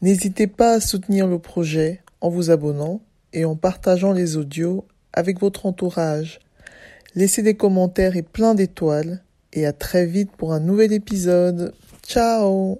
N'hésitez 0.00 0.46
pas 0.46 0.72
à 0.74 0.80
soutenir 0.80 1.26
le 1.26 1.38
projet 1.38 2.00
en 2.20 2.28
vous 2.28 2.50
abonnant 2.50 3.00
et 3.32 3.44
en 3.44 3.56
partageant 3.56 4.12
les 4.12 4.36
audios 4.36 4.84
avec 5.12 5.38
votre 5.40 5.66
entourage. 5.66 6.40
Laissez 7.14 7.42
des 7.42 7.54
commentaires 7.54 8.16
et 8.16 8.22
plein 8.22 8.54
d'étoiles 8.54 9.22
et 9.52 9.66
à 9.66 9.72
très 9.72 10.06
vite 10.06 10.30
pour 10.36 10.52
un 10.52 10.60
nouvel 10.60 10.92
épisode. 10.92 11.74
Ciao 12.06 12.78